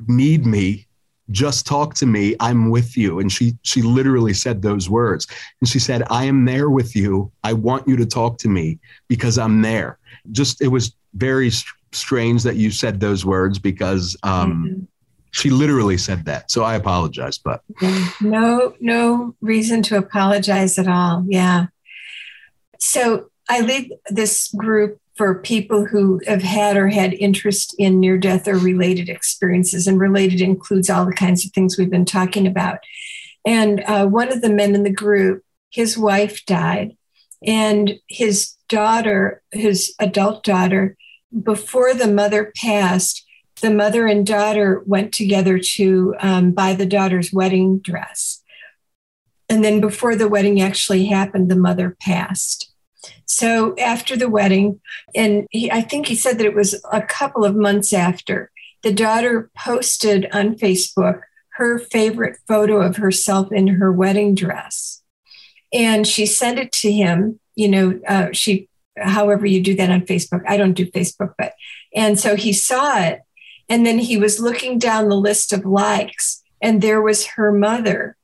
need 0.06 0.46
me 0.46 0.86
just 1.30 1.66
talk 1.66 1.92
to 1.92 2.06
me 2.06 2.34
i'm 2.40 2.70
with 2.70 2.96
you. 2.96 3.18
And 3.18 3.30
she 3.30 3.54
she 3.62 3.82
literally 3.82 4.32
said 4.32 4.62
those 4.62 4.88
words. 4.88 5.26
And 5.60 5.68
she 5.68 5.78
said 5.78 6.02
i 6.08 6.24
am 6.24 6.46
there 6.46 6.70
with 6.70 6.96
you. 6.96 7.30
I 7.44 7.52
want 7.52 7.86
you 7.86 7.96
to 7.96 8.06
talk 8.06 8.38
to 8.38 8.48
me 8.48 8.78
because 9.08 9.36
i'm 9.36 9.60
there. 9.60 9.98
Just 10.32 10.62
it 10.62 10.68
was 10.68 10.94
very 11.12 11.50
strange 11.92 12.44
that 12.44 12.56
you 12.56 12.70
said 12.70 12.98
those 13.00 13.26
words 13.26 13.58
because 13.58 14.16
um 14.22 14.64
mm-hmm. 14.64 14.84
she 15.32 15.50
literally 15.50 15.98
said 15.98 16.24
that. 16.24 16.50
So 16.50 16.62
i 16.64 16.76
apologize 16.76 17.36
but 17.36 17.62
no 18.22 18.74
no 18.80 19.34
reason 19.42 19.82
to 19.82 19.98
apologize 19.98 20.78
at 20.78 20.88
all. 20.88 21.26
Yeah. 21.28 21.66
So 22.80 23.28
i 23.50 23.60
lead 23.60 23.92
this 24.08 24.50
group 24.56 24.98
for 25.18 25.40
people 25.40 25.84
who 25.84 26.20
have 26.26 26.42
had 26.42 26.76
or 26.76 26.88
had 26.88 27.12
interest 27.14 27.74
in 27.76 27.98
near 27.98 28.16
death 28.16 28.46
or 28.46 28.56
related 28.56 29.08
experiences. 29.08 29.88
And 29.88 29.98
related 29.98 30.40
includes 30.40 30.88
all 30.88 31.04
the 31.04 31.12
kinds 31.12 31.44
of 31.44 31.50
things 31.50 31.76
we've 31.76 31.90
been 31.90 32.04
talking 32.04 32.46
about. 32.46 32.78
And 33.44 33.82
uh, 33.86 34.06
one 34.06 34.32
of 34.32 34.40
the 34.40 34.48
men 34.48 34.76
in 34.76 34.84
the 34.84 34.92
group, 34.92 35.42
his 35.70 35.98
wife 35.98 36.46
died, 36.46 36.96
and 37.44 37.98
his 38.06 38.54
daughter, 38.68 39.42
his 39.50 39.92
adult 39.98 40.44
daughter, 40.44 40.96
before 41.42 41.94
the 41.94 42.08
mother 42.08 42.52
passed, 42.56 43.24
the 43.60 43.70
mother 43.70 44.06
and 44.06 44.26
daughter 44.26 44.82
went 44.86 45.12
together 45.12 45.58
to 45.58 46.14
um, 46.20 46.52
buy 46.52 46.74
the 46.74 46.86
daughter's 46.86 47.32
wedding 47.32 47.80
dress. 47.80 48.42
And 49.48 49.64
then 49.64 49.80
before 49.80 50.14
the 50.14 50.28
wedding 50.28 50.60
actually 50.60 51.06
happened, 51.06 51.50
the 51.50 51.56
mother 51.56 51.96
passed. 52.00 52.67
So 53.26 53.76
after 53.76 54.16
the 54.16 54.28
wedding, 54.28 54.80
and 55.14 55.46
he, 55.50 55.70
I 55.70 55.82
think 55.82 56.06
he 56.06 56.14
said 56.14 56.38
that 56.38 56.46
it 56.46 56.54
was 56.54 56.82
a 56.92 57.02
couple 57.02 57.44
of 57.44 57.56
months 57.56 57.92
after, 57.92 58.50
the 58.82 58.92
daughter 58.92 59.50
posted 59.56 60.28
on 60.32 60.54
Facebook 60.56 61.22
her 61.58 61.78
favorite 61.78 62.38
photo 62.46 62.80
of 62.80 62.96
herself 62.96 63.50
in 63.50 63.66
her 63.66 63.92
wedding 63.92 64.34
dress. 64.34 65.02
And 65.72 66.06
she 66.06 66.24
sent 66.24 66.58
it 66.58 66.70
to 66.72 66.92
him. 66.92 67.40
You 67.56 67.68
know, 67.68 68.00
uh, 68.06 68.28
she, 68.32 68.68
however 68.96 69.44
you 69.44 69.60
do 69.60 69.74
that 69.74 69.90
on 69.90 70.02
Facebook. 70.02 70.42
I 70.46 70.56
don't 70.56 70.74
do 70.74 70.86
Facebook, 70.86 71.34
but, 71.36 71.54
and 71.94 72.18
so 72.18 72.36
he 72.36 72.52
saw 72.52 73.00
it. 73.00 73.22
And 73.68 73.84
then 73.84 73.98
he 73.98 74.16
was 74.16 74.40
looking 74.40 74.78
down 74.78 75.08
the 75.08 75.16
list 75.16 75.52
of 75.52 75.66
likes, 75.66 76.42
and 76.62 76.80
there 76.80 77.02
was 77.02 77.26
her 77.26 77.52
mother 77.52 78.16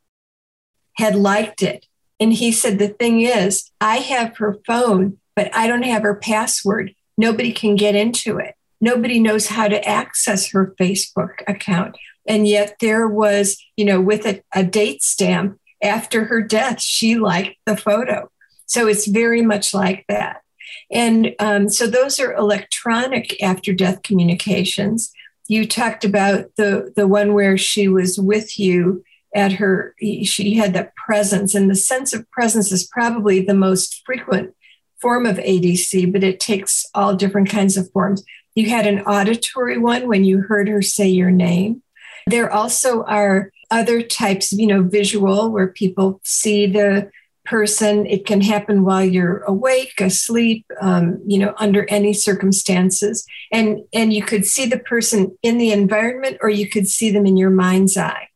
had 0.94 1.16
liked 1.16 1.62
it. 1.62 1.86
And 2.20 2.32
he 2.32 2.52
said, 2.52 2.78
The 2.78 2.88
thing 2.88 3.20
is, 3.20 3.70
I 3.80 3.96
have 3.96 4.36
her 4.38 4.58
phone, 4.66 5.18
but 5.36 5.54
I 5.54 5.66
don't 5.66 5.82
have 5.82 6.02
her 6.02 6.14
password. 6.14 6.94
Nobody 7.16 7.52
can 7.52 7.76
get 7.76 7.94
into 7.94 8.38
it. 8.38 8.54
Nobody 8.80 9.18
knows 9.18 9.46
how 9.46 9.68
to 9.68 9.86
access 9.88 10.50
her 10.50 10.74
Facebook 10.78 11.42
account. 11.46 11.96
And 12.26 12.48
yet 12.48 12.76
there 12.80 13.06
was, 13.08 13.62
you 13.76 13.84
know, 13.84 14.00
with 14.00 14.26
a, 14.26 14.42
a 14.54 14.64
date 14.64 15.02
stamp 15.02 15.58
after 15.82 16.24
her 16.24 16.42
death, 16.42 16.80
she 16.80 17.16
liked 17.16 17.56
the 17.66 17.76
photo. 17.76 18.30
So 18.66 18.86
it's 18.86 19.06
very 19.06 19.42
much 19.42 19.74
like 19.74 20.04
that. 20.08 20.42
And 20.90 21.34
um, 21.38 21.68
so 21.68 21.86
those 21.86 22.18
are 22.18 22.34
electronic 22.34 23.42
after 23.42 23.72
death 23.72 24.02
communications. 24.02 25.12
You 25.46 25.66
talked 25.66 26.04
about 26.04 26.46
the 26.56 26.92
the 26.96 27.06
one 27.06 27.34
where 27.34 27.58
she 27.58 27.86
was 27.86 28.18
with 28.18 28.58
you 28.58 29.04
at 29.34 29.52
her, 29.54 29.94
she 30.00 30.54
had 30.54 30.74
that 30.74 30.94
presence, 30.94 31.54
and 31.54 31.70
the 31.70 31.74
sense 31.74 32.12
of 32.12 32.30
presence 32.30 32.70
is 32.70 32.86
probably 32.86 33.40
the 33.40 33.54
most 33.54 34.02
frequent 34.06 34.54
form 35.00 35.26
of 35.26 35.36
ADC, 35.36 36.12
but 36.12 36.24
it 36.24 36.40
takes 36.40 36.86
all 36.94 37.14
different 37.14 37.50
kinds 37.50 37.76
of 37.76 37.90
forms. 37.90 38.24
You 38.54 38.70
had 38.70 38.86
an 38.86 39.00
auditory 39.00 39.76
one 39.76 40.08
when 40.08 40.24
you 40.24 40.40
heard 40.40 40.68
her 40.68 40.80
say 40.80 41.08
your 41.08 41.30
name. 41.30 41.82
There 42.26 42.50
also 42.50 43.02
are 43.04 43.50
other 43.70 44.02
types, 44.02 44.52
you 44.52 44.66
know, 44.66 44.82
visual, 44.82 45.50
where 45.50 45.68
people 45.68 46.20
see 46.22 46.66
the 46.66 47.10
person. 47.44 48.06
It 48.06 48.24
can 48.24 48.40
happen 48.40 48.84
while 48.84 49.04
you're 49.04 49.40
awake, 49.40 50.00
asleep, 50.00 50.64
um, 50.80 51.20
you 51.26 51.38
know, 51.38 51.54
under 51.58 51.84
any 51.90 52.14
circumstances. 52.14 53.26
And, 53.52 53.80
and 53.92 54.12
you 54.12 54.22
could 54.22 54.46
see 54.46 54.64
the 54.64 54.78
person 54.78 55.36
in 55.42 55.58
the 55.58 55.72
environment 55.72 56.38
or 56.40 56.48
you 56.48 56.68
could 56.68 56.88
see 56.88 57.10
them 57.10 57.26
in 57.26 57.36
your 57.36 57.50
mind's 57.50 57.96
eye. 57.96 58.28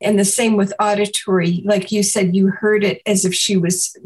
And 0.00 0.18
the 0.18 0.24
same 0.24 0.56
with 0.56 0.74
auditory. 0.78 1.62
Like 1.64 1.90
you 1.90 2.02
said, 2.02 2.36
you 2.36 2.48
heard 2.48 2.84
it 2.84 3.00
as 3.06 3.24
if 3.24 3.34
she 3.34 3.56
was, 3.56 3.96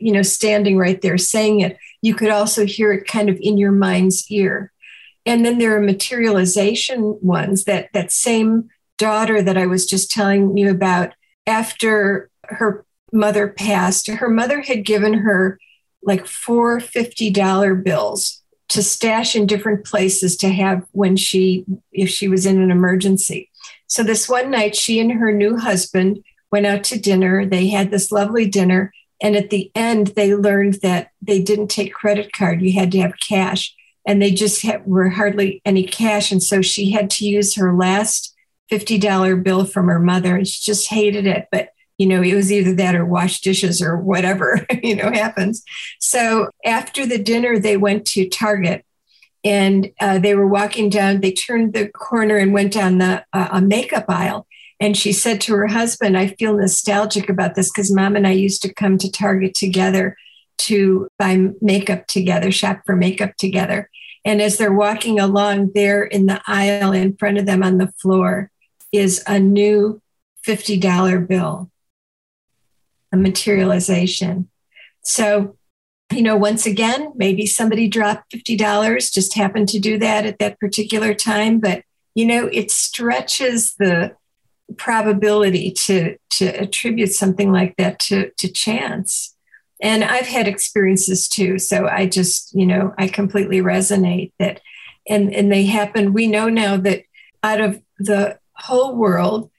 you 0.00 0.12
know, 0.12 0.22
standing 0.22 0.78
right 0.78 1.00
there 1.02 1.18
saying 1.18 1.60
it. 1.60 1.76
You 2.00 2.14
could 2.14 2.30
also 2.30 2.64
hear 2.64 2.92
it 2.92 3.06
kind 3.06 3.28
of 3.28 3.38
in 3.40 3.58
your 3.58 3.72
mind's 3.72 4.30
ear. 4.30 4.72
And 5.26 5.44
then 5.44 5.58
there 5.58 5.76
are 5.76 5.80
materialization 5.80 7.18
ones 7.20 7.64
that 7.64 7.90
that 7.92 8.12
same 8.12 8.70
daughter 8.98 9.42
that 9.42 9.58
I 9.58 9.66
was 9.66 9.86
just 9.86 10.10
telling 10.10 10.56
you 10.56 10.70
about 10.70 11.12
after 11.46 12.30
her 12.44 12.84
mother 13.12 13.48
passed, 13.48 14.08
her 14.08 14.28
mother 14.28 14.60
had 14.60 14.84
given 14.84 15.14
her 15.14 15.58
like 16.02 16.26
four 16.26 16.80
$50 16.80 17.82
bills 17.82 18.42
to 18.68 18.82
stash 18.82 19.36
in 19.36 19.46
different 19.46 19.84
places 19.84 20.36
to 20.38 20.48
have 20.48 20.84
when 20.92 21.16
she, 21.16 21.64
if 21.92 22.08
she 22.08 22.28
was 22.28 22.46
in 22.46 22.60
an 22.60 22.70
emergency. 22.70 23.50
So 23.86 24.02
this 24.02 24.28
one 24.28 24.50
night, 24.50 24.76
she 24.76 25.00
and 25.00 25.12
her 25.12 25.32
new 25.32 25.56
husband 25.56 26.24
went 26.50 26.66
out 26.66 26.84
to 26.84 26.98
dinner. 26.98 27.46
They 27.46 27.68
had 27.68 27.90
this 27.90 28.12
lovely 28.12 28.46
dinner. 28.46 28.92
And 29.20 29.36
at 29.36 29.50
the 29.50 29.70
end, 29.74 30.08
they 30.08 30.34
learned 30.34 30.74
that 30.82 31.10
they 31.22 31.42
didn't 31.42 31.68
take 31.68 31.94
credit 31.94 32.32
card. 32.32 32.62
You 32.62 32.72
had 32.72 32.92
to 32.92 33.00
have 33.00 33.14
cash. 33.26 33.74
And 34.06 34.20
they 34.20 34.32
just 34.32 34.62
had, 34.62 34.86
were 34.86 35.08
hardly 35.08 35.62
any 35.64 35.84
cash. 35.84 36.30
And 36.30 36.42
so 36.42 36.60
she 36.60 36.90
had 36.90 37.10
to 37.10 37.26
use 37.26 37.54
her 37.54 37.74
last 37.74 38.34
$50 38.70 39.42
bill 39.42 39.64
from 39.64 39.86
her 39.86 40.00
mother. 40.00 40.36
And 40.36 40.46
she 40.46 40.62
just 40.62 40.88
hated 40.88 41.26
it. 41.26 41.48
But 41.50 41.70
you 41.98 42.06
know, 42.06 42.22
it 42.22 42.34
was 42.34 42.50
either 42.50 42.74
that 42.74 42.96
or 42.96 43.06
wash 43.06 43.40
dishes 43.40 43.80
or 43.80 43.96
whatever, 43.96 44.66
you 44.82 44.96
know, 44.96 45.10
happens. 45.12 45.62
So 46.00 46.50
after 46.64 47.06
the 47.06 47.18
dinner, 47.18 47.58
they 47.58 47.76
went 47.76 48.06
to 48.08 48.28
Target 48.28 48.84
and 49.44 49.90
uh, 50.00 50.18
they 50.18 50.34
were 50.34 50.48
walking 50.48 50.88
down. 50.88 51.20
They 51.20 51.32
turned 51.32 51.74
the 51.74 51.88
corner 51.88 52.36
and 52.36 52.52
went 52.52 52.72
down 52.72 52.98
the 52.98 53.24
uh, 53.32 53.60
makeup 53.60 54.06
aisle. 54.08 54.46
And 54.80 54.96
she 54.96 55.12
said 55.12 55.40
to 55.42 55.54
her 55.54 55.68
husband, 55.68 56.16
I 56.16 56.28
feel 56.28 56.56
nostalgic 56.56 57.28
about 57.28 57.54
this 57.54 57.70
because 57.70 57.92
mom 57.92 58.16
and 58.16 58.26
I 58.26 58.32
used 58.32 58.62
to 58.62 58.72
come 58.72 58.98
to 58.98 59.10
Target 59.10 59.54
together 59.54 60.16
to 60.56 61.08
buy 61.18 61.48
makeup 61.60 62.06
together, 62.06 62.50
shop 62.50 62.80
for 62.86 62.96
makeup 62.96 63.36
together. 63.36 63.90
And 64.24 64.40
as 64.40 64.56
they're 64.56 64.72
walking 64.72 65.20
along 65.20 65.72
there 65.74 66.02
in 66.02 66.26
the 66.26 66.40
aisle 66.46 66.92
in 66.92 67.16
front 67.16 67.38
of 67.38 67.46
them 67.46 67.62
on 67.62 67.78
the 67.78 67.92
floor 68.00 68.50
is 68.92 69.22
a 69.26 69.38
new 69.38 70.00
$50 70.46 71.28
bill 71.28 71.70
a 73.14 73.16
materialization. 73.16 74.50
So, 75.02 75.56
you 76.12 76.22
know, 76.22 76.36
once 76.36 76.66
again, 76.66 77.12
maybe 77.14 77.46
somebody 77.46 77.88
dropped 77.88 78.32
$50, 78.32 79.12
just 79.12 79.34
happened 79.34 79.68
to 79.70 79.78
do 79.78 79.98
that 79.98 80.26
at 80.26 80.38
that 80.38 80.60
particular 80.60 81.14
time, 81.14 81.60
but 81.60 81.82
you 82.14 82.24
know, 82.24 82.48
it 82.52 82.70
stretches 82.70 83.74
the 83.74 84.14
probability 84.76 85.70
to 85.70 86.16
to 86.30 86.46
attribute 86.46 87.12
something 87.12 87.52
like 87.52 87.76
that 87.76 87.98
to 87.98 88.30
to 88.38 88.48
chance. 88.50 89.36
And 89.82 90.04
I've 90.04 90.26
had 90.26 90.48
experiences 90.48 91.28
too, 91.28 91.58
so 91.58 91.86
I 91.86 92.06
just, 92.06 92.54
you 92.54 92.66
know, 92.66 92.94
I 92.96 93.08
completely 93.08 93.60
resonate 93.60 94.32
that 94.38 94.60
and 95.08 95.34
and 95.34 95.52
they 95.52 95.64
happen. 95.64 96.12
We 96.12 96.26
know 96.26 96.48
now 96.48 96.76
that 96.78 97.02
out 97.42 97.60
of 97.60 97.82
the 97.98 98.38
whole 98.54 98.94
world, 98.94 99.50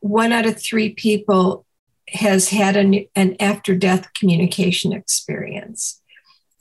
one 0.00 0.32
out 0.32 0.46
of 0.46 0.60
three 0.60 0.90
people 0.90 1.64
has 2.12 2.48
had 2.50 2.76
an, 2.76 3.06
an 3.14 3.36
after 3.40 3.74
death 3.74 4.12
communication 4.14 4.92
experience. 4.92 6.00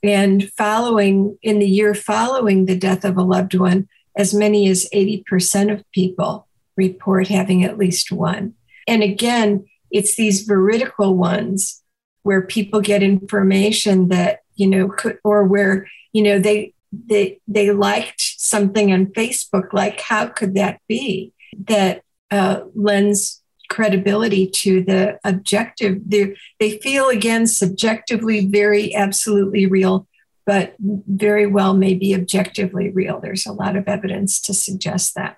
And 0.04 0.50
following, 0.52 1.38
in 1.42 1.60
the 1.60 1.68
year 1.68 1.94
following 1.94 2.66
the 2.66 2.78
death 2.78 3.04
of 3.04 3.18
a 3.18 3.24
loved 3.24 3.54
one, 3.56 3.88
as 4.16 4.34
many 4.34 4.68
as 4.70 4.88
80% 4.94 5.74
of 5.74 5.92
people 5.92 6.48
report 6.78 7.28
having 7.28 7.64
at 7.64 7.78
least 7.78 8.12
one. 8.12 8.54
And 8.88 9.04
again, 9.04 9.66
it's 9.92 10.16
these 10.16 10.44
veridical 10.44 11.16
ones 11.16 11.84
where 12.24 12.42
people 12.42 12.82
get 12.82 13.04
information 13.04 14.10
that, 14.10 14.40
you 14.56 14.68
know, 14.68 14.90
could, 14.90 15.20
or 15.24 15.44
where, 15.44 15.88
you 16.14 16.24
know, 16.24 16.40
they, 16.40 16.74
they, 16.92 17.40
they 17.48 17.72
liked 17.72 18.20
something 18.20 18.92
on 18.92 19.08
Facebook, 19.08 19.74
like, 19.74 20.00
how 20.02 20.28
could 20.28 20.56
that 20.56 20.80
be? 20.88 21.34
That 21.68 22.04
uh, 22.32 22.62
lends 22.76 23.42
credibility 23.70 24.48
to 24.48 24.84
the 24.84 25.20
objective. 25.24 26.02
They, 26.06 26.36
they 26.60 26.78
feel, 26.80 27.10
again, 27.10 27.48
subjectively 27.48 28.48
very 28.48 28.96
absolutely 28.96 29.68
real, 29.68 30.08
but 30.46 30.76
very 30.80 31.46
well 31.46 31.74
may 31.74 31.94
be 31.94 32.16
objectively 32.16 32.90
real. 32.90 33.20
There's 33.20 33.46
a 33.46 33.54
lot 33.54 33.76
of 33.76 33.88
evidence 33.88 34.42
to 34.42 34.54
suggest 34.54 35.16
that. 35.16 35.38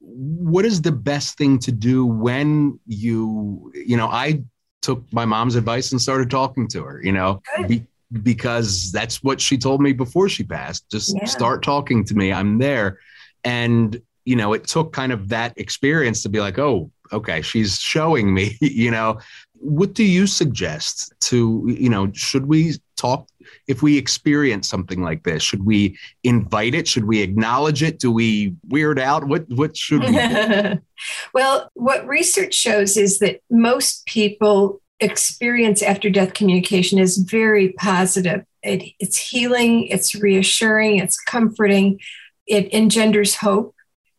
What 0.00 0.64
is 0.64 0.82
the 0.82 0.92
best 0.92 1.36
thing 1.36 1.58
to 1.60 1.72
do 1.72 2.06
when 2.06 2.78
you, 2.86 3.72
you 3.74 3.96
know, 3.96 4.06
I 4.06 4.42
took 4.82 5.04
my 5.12 5.24
mom's 5.24 5.56
advice 5.56 5.92
and 5.92 6.00
started 6.00 6.30
talking 6.30 6.68
to 6.68 6.84
her, 6.84 7.00
you 7.02 7.12
know, 7.12 7.42
be, 7.66 7.86
because 8.22 8.92
that's 8.92 9.22
what 9.22 9.40
she 9.40 9.58
told 9.58 9.80
me 9.80 9.92
before 9.92 10.28
she 10.28 10.44
passed. 10.44 10.88
Just 10.90 11.16
yeah. 11.16 11.24
start 11.24 11.62
talking 11.62 12.04
to 12.04 12.14
me. 12.14 12.32
I'm 12.32 12.58
there. 12.58 13.00
And, 13.42 14.00
you 14.24 14.36
know, 14.36 14.52
it 14.52 14.64
took 14.66 14.92
kind 14.92 15.12
of 15.12 15.28
that 15.28 15.52
experience 15.56 16.22
to 16.22 16.28
be 16.28 16.40
like, 16.40 16.58
oh, 16.58 16.90
okay, 17.12 17.42
she's 17.42 17.78
showing 17.78 18.32
me, 18.32 18.56
you 18.60 18.90
know, 18.90 19.18
what 19.54 19.94
do 19.94 20.04
you 20.04 20.26
suggest 20.26 21.12
to, 21.20 21.64
you 21.66 21.88
know, 21.88 22.10
should 22.12 22.46
we 22.46 22.74
talk 22.96 23.28
if 23.66 23.82
we 23.82 23.96
experience 23.96 24.68
something 24.68 25.02
like 25.02 25.22
this? 25.22 25.42
Should 25.42 25.64
we 25.64 25.98
invite 26.22 26.74
it? 26.74 26.86
Should 26.86 27.04
we 27.04 27.22
acknowledge 27.22 27.82
it? 27.82 27.98
Do 27.98 28.10
we 28.10 28.54
weird 28.68 28.98
out? 28.98 29.24
What 29.24 29.48
what 29.48 29.76
should 29.76 30.00
we 30.00 30.14
well, 31.34 31.70
what 31.74 32.06
research 32.06 32.54
shows 32.54 32.96
is 32.96 33.20
that 33.20 33.40
most 33.50 34.04
people 34.06 34.82
experience 35.00 35.82
after 35.82 36.10
death 36.10 36.34
communication 36.34 36.98
is 36.98 37.16
very 37.18 37.70
positive. 37.72 38.44
It, 38.62 38.92
it's 38.98 39.16
healing, 39.16 39.86
it's 39.88 40.14
reassuring, 40.14 40.98
it's 40.98 41.18
comforting, 41.18 42.00
it 42.46 42.72
engenders 42.72 43.34
hope 43.34 43.73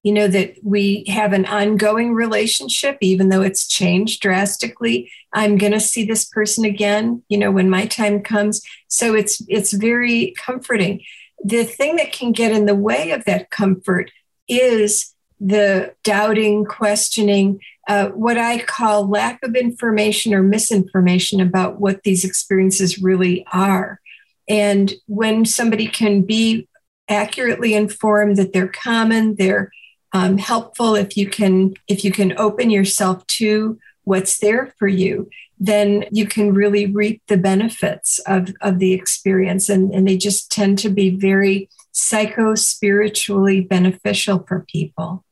you 0.06 0.14
know 0.14 0.28
that 0.28 0.54
we 0.62 1.04
have 1.08 1.34
an 1.34 1.48
ongoing 1.48 2.14
relationship 2.14 2.96
even 3.02 3.30
though 3.30 3.42
it's 3.42 3.68
changed 3.68 4.22
drastically. 4.22 5.12
I'm 5.34 5.58
going 5.58 5.72
to 5.72 5.80
see 5.80 6.06
this 6.06 6.26
person 6.26 6.64
again 6.64 7.24
you 7.28 7.40
know 7.40 7.52
when 7.52 7.72
my 7.72 7.88
time 7.88 8.22
comes. 8.22 8.62
So 8.88 9.16
it's 9.16 9.42
it's 9.48 9.74
very 9.74 10.36
comforting. 10.38 11.02
The 11.44 11.64
thing 11.64 11.96
that 11.96 12.12
can 12.12 12.34
get 12.34 12.52
in 12.52 12.68
the 12.68 12.76
way 12.76 13.12
of 13.12 13.26
that 13.26 13.50
comfort 13.50 14.12
is 14.48 15.12
the 15.40 15.96
doubting 16.04 16.66
questioning 16.66 17.60
uh, 17.88 18.10
what 18.10 18.38
i 18.38 18.60
call 18.60 19.10
lack 19.10 19.40
of 19.44 19.56
information 19.56 20.34
or 20.34 20.44
misinformation 20.44 21.42
about 21.42 21.82
what 21.82 22.04
these 22.04 22.24
experiences 22.24 23.02
really 23.02 23.44
are. 23.52 24.00
And 24.48 24.94
when 25.08 25.46
somebody 25.46 25.88
can 25.88 26.22
be 26.22 26.68
accurately 27.10 27.74
informed 27.74 28.38
that 28.38 28.54
they're 28.54 28.68
common 28.68 29.36
they're 29.36 29.72
um, 30.16 30.38
helpful. 30.38 30.96
If 30.96 31.18
you 31.18 31.30
can 31.30 31.76
if 31.88 32.04
you 32.04 32.12
can 32.12 32.38
open 32.38 32.70
yourself 32.70 33.26
to 33.28 33.78
what's 34.04 34.38
there 34.38 34.74
for 34.78 34.88
you 34.88 35.30
then 35.60 36.06
you 36.12 36.28
can 36.28 36.54
really 36.54 36.86
reap 36.86 37.22
the 37.28 37.38
benefits 37.38 38.20
of, 38.28 38.54
of 38.62 38.80
the 38.80 38.94
experience. 38.94 39.70
And, 39.70 39.94
and 39.94 40.08
they 40.08 40.18
just 40.18 40.52
tend 40.52 40.80
to 40.80 40.90
be 40.90 41.10
very 41.12 41.70
psycho 41.92 42.56
spiritually 42.56 43.62
beneficial 43.62 44.44
for 44.48 44.66
people. 44.70 45.24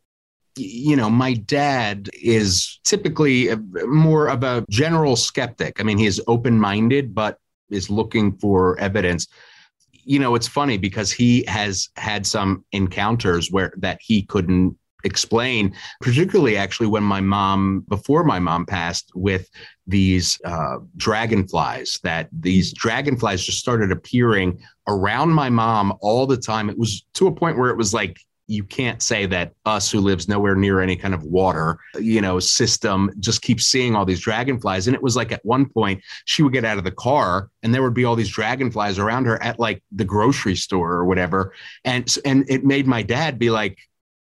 You 0.56 0.96
know, 0.96 1.10
my 1.10 1.34
dad 1.34 2.10
is 2.14 2.80
typically 2.84 3.50
more 3.88 4.28
of 4.30 4.44
a 4.44 4.64
general 4.70 5.16
skeptic. 5.16 5.80
I 5.80 5.84
mean, 5.84 5.98
he 5.98 6.06
is 6.06 6.22
open 6.28 6.60
minded, 6.60 7.16
but 7.16 7.40
is 7.72 7.90
looking 7.90 8.38
for 8.38 8.80
evidence 8.80 9.28
you 10.06 10.20
know, 10.20 10.36
it's 10.36 10.48
funny 10.48 10.78
because 10.78 11.12
he 11.12 11.44
has 11.48 11.90
had 11.96 12.26
some 12.26 12.64
encounters 12.72 13.52
where 13.52 13.74
that 13.78 14.00
he 14.02 14.24
couldn't 14.24 14.78
explain, 15.04 15.76
particularly 16.02 16.56
actually 16.58 16.88
when 16.88 17.04
my 17.04 17.22
mom, 17.22 17.86
before 17.90 18.24
my 18.24 18.40
mom 18.40 18.66
passed, 18.66 19.12
with 19.16 19.50
these 19.86 20.40
uh, 20.46 20.78
dragonflies, 20.96 22.00
that 22.04 22.30
these 22.32 22.74
dragonflies 22.74 23.46
just 23.46 23.60
started 23.60 23.92
appearing 23.92 24.62
around 24.88 25.30
my 25.30 25.50
mom 25.50 25.94
all 26.02 26.26
the 26.26 26.38
time. 26.38 26.70
It 26.70 26.78
was 26.78 27.06
to 27.16 27.28
a 27.28 27.36
point 27.36 27.58
where 27.58 27.70
it 27.70 27.78
was 27.78 27.94
like, 27.94 28.18
you 28.54 28.64
can't 28.64 29.02
say 29.02 29.26
that 29.26 29.54
us 29.66 29.92
who 29.92 30.00
lives 30.00 30.28
nowhere 30.28 30.56
near 30.56 30.80
any 30.80 30.96
kind 30.96 31.14
of 31.14 31.24
water, 31.24 31.80
you 31.96 32.22
know, 32.22 32.40
system 32.40 33.12
just 33.20 33.42
keeps 33.42 33.66
seeing 33.66 33.96
all 33.96 34.06
these 34.06 34.20
dragonflies. 34.20 34.88
And 34.88 34.96
it 34.96 35.02
was 35.02 35.16
like 35.16 35.32
at 35.32 35.44
one 35.44 35.68
point 35.68 36.04
she 36.26 36.44
would 36.44 36.54
get 36.54 36.64
out 36.64 36.78
of 36.78 36.84
the 36.84 36.92
car 36.92 37.50
and 37.64 37.74
there 37.74 37.82
would 37.82 37.94
be 37.94 38.06
all 38.06 38.16
these 38.16 38.30
dragonflies 38.30 39.00
around 39.00 39.26
her 39.26 39.42
at 39.42 39.60
like 39.60 39.84
the 39.92 40.06
grocery 40.06 40.56
store 40.56 40.94
or 40.94 41.06
whatever. 41.06 41.54
And 41.84 42.16
and 42.26 42.46
it 42.48 42.64
made 42.64 42.86
my 42.86 43.02
dad 43.02 43.40
be 43.40 43.50
like, 43.50 43.80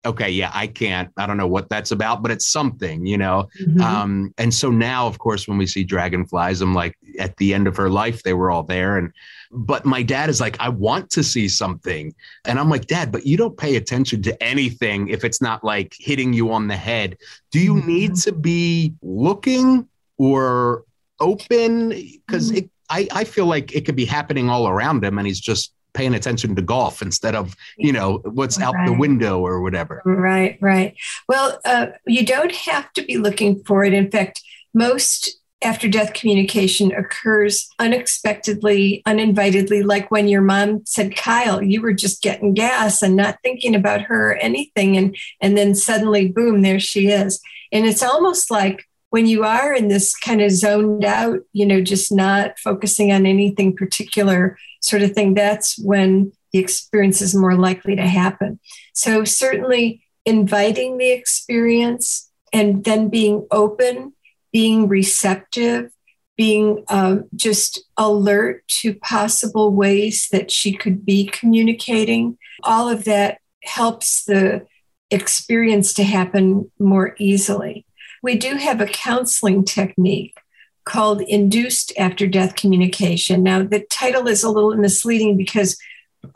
okay, 0.07 0.31
yeah, 0.31 0.51
I 0.53 0.67
can't, 0.67 1.11
I 1.17 1.27
don't 1.27 1.39
know 1.39 1.47
what 1.47 1.69
that's 1.71 1.91
about, 1.91 2.23
but 2.23 2.31
it's 2.31 2.47
something, 2.47 3.07
you 3.07 3.17
know? 3.17 3.49
Mhm. 3.59 3.81
Um, 3.81 4.35
and 4.37 4.53
so 4.53 4.71
now, 4.71 5.07
of 5.07 5.19
course, 5.19 5.49
when 5.49 5.57
we 5.57 5.67
see 5.67 5.83
dragonflies, 5.83 6.61
I'm 6.61 6.75
like, 6.75 6.95
at 7.19 7.37
the 7.39 7.55
end 7.55 7.67
of 7.67 7.77
her 7.79 7.89
life, 7.89 8.23
they 8.23 8.35
were 8.35 8.51
all 8.51 8.65
there. 8.65 8.99
And, 8.99 9.13
but 9.55 9.87
my 9.87 10.03
dad 10.03 10.29
is 10.29 10.41
like, 10.41 10.57
I 10.61 10.69
want 10.69 11.11
to 11.11 11.23
see 11.23 11.49
something. 11.49 12.15
And 12.45 12.59
I'm 12.59 12.69
like, 12.69 12.87
Dad, 12.87 13.13
but 13.13 13.25
you 13.25 13.37
don't 13.37 13.57
pay 13.57 13.77
attention 13.77 14.21
to 14.23 14.43
anything 14.43 15.09
if 15.09 15.25
it's 15.25 15.41
not 15.41 15.63
like 15.63 15.95
hitting 15.99 16.33
you 16.33 16.53
on 16.53 16.67
the 16.67 16.77
head. 16.77 17.17
Do 17.51 17.61
you 17.61 17.81
need 17.83 18.17
to 18.17 18.33
be 18.33 18.95
looking 19.01 19.89
or 20.19 20.85
open? 21.21 21.91
Because 21.91 22.51
it 22.51 22.69
I, 22.91 23.09
I 23.13 23.25
feel 23.25 23.47
like 23.47 23.75
it 23.75 23.85
could 23.87 23.97
be 23.97 24.05
happening 24.05 24.51
all 24.51 24.69
around 24.69 25.05
him 25.05 25.19
and 25.19 25.27
he's 25.27 25.41
just 25.41 25.73
paying 25.95 26.15
attention 26.15 26.55
to 26.57 26.63
golf 26.63 27.03
instead 27.03 27.35
of, 27.35 27.55
you 27.79 27.93
know, 27.93 28.19
what's 28.25 28.61
out 28.61 28.75
the 28.85 28.93
window 28.93 29.41
or 29.41 29.63
whatever. 29.63 30.03
Right, 30.05 30.59
right. 30.61 30.95
Well, 31.29 31.61
uh, 31.65 31.87
you 32.07 32.27
don't 32.27 32.53
have 32.53 32.93
to 32.95 33.03
be 33.03 33.17
looking 33.17 33.63
for 33.65 33.85
it. 33.85 33.93
In 33.93 34.11
fact, 34.11 34.43
most 34.75 35.39
after 35.63 35.89
death 35.89 36.13
communication 36.13 36.93
occurs 36.93 37.69
unexpectedly, 37.79 39.03
uninvitedly, 39.07 39.83
like 39.83 40.11
when 40.11 40.29
your 40.29 40.43
mom 40.43 40.85
said, 40.85 41.17
Kyle, 41.17 41.63
you 41.63 41.81
were 41.81 41.95
just 41.95 42.23
getting 42.23 42.53
gas 42.55 43.03
and 43.03 43.17
not 43.17 43.39
thinking 43.43 43.75
about 43.75 44.03
her 44.03 44.33
or 44.33 44.37
anything. 44.37 44.97
And, 44.97 45.17
and 45.41 45.57
then 45.57 45.75
suddenly, 45.75 46.29
boom, 46.29 46.63
there 46.63 46.81
she 46.81 47.09
is. 47.09 47.41
And 47.73 47.87
it's 47.87 48.03
almost 48.03 48.51
like 48.51 48.85
when 49.11 49.27
you 49.27 49.45
are 49.45 49.73
in 49.73 49.89
this 49.89 50.17
kind 50.17 50.43
of 50.43 50.51
zoned 50.51 51.05
out, 51.05 51.39
you 51.53 51.65
know, 51.65 51.81
just 51.81 52.13
not 52.13 52.59
focusing 52.59 53.13
on 53.13 53.27
anything 53.27 53.77
particular 53.77 54.59
sort 54.81 55.03
of 55.03 55.13
thing, 55.13 55.35
that's 55.35 55.79
when 55.79 56.33
the 56.53 56.59
experience 56.59 57.23
is 57.23 57.35
more 57.35 57.55
likely 57.55 57.97
to 57.97 58.07
happen. 58.07 58.59
So, 58.93 59.25
certainly 59.25 60.03
inviting 60.27 60.99
the 60.99 61.13
experience 61.13 62.31
and 62.53 62.85
then 62.85 63.09
being 63.09 63.47
open, 63.51 64.15
being 64.55 64.87
receptive, 64.87 65.91
being 66.37 66.85
um, 66.89 67.25
just 67.35 67.85
alert 67.97 68.67
to 68.69 68.95
possible 68.95 69.73
ways 69.73 70.29
that 70.31 70.49
she 70.49 70.73
could 70.73 71.05
be 71.05 71.27
communicating, 71.27 72.39
all 72.63 72.89
of 72.89 73.03
that 73.05 73.39
helps 73.65 74.25
the 74.25 74.65
experience 75.11 75.93
to 75.93 76.05
happen 76.05 76.71
more 76.79 77.17
easily. 77.19 77.85
We 78.23 78.37
do 78.37 78.55
have 78.55 78.81
a 78.81 78.87
counseling 78.87 79.65
technique 79.65 80.39
called 80.85 81.21
induced 81.23 81.93
after 81.99 82.27
death 82.29 82.55
communication. 82.55 83.43
Now, 83.43 83.65
the 83.65 83.85
title 83.91 84.29
is 84.29 84.45
a 84.45 84.51
little 84.51 84.77
misleading 84.77 85.37
because 85.37 85.77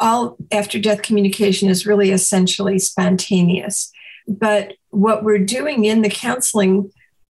all 0.00 0.36
after 0.50 0.80
death 0.80 1.02
communication 1.02 1.68
is 1.68 1.86
really 1.86 2.10
essentially 2.10 2.80
spontaneous. 2.80 3.92
But 4.26 4.74
what 4.90 5.22
we're 5.22 5.38
doing 5.38 5.84
in 5.84 6.02
the 6.02 6.10
counseling 6.10 6.90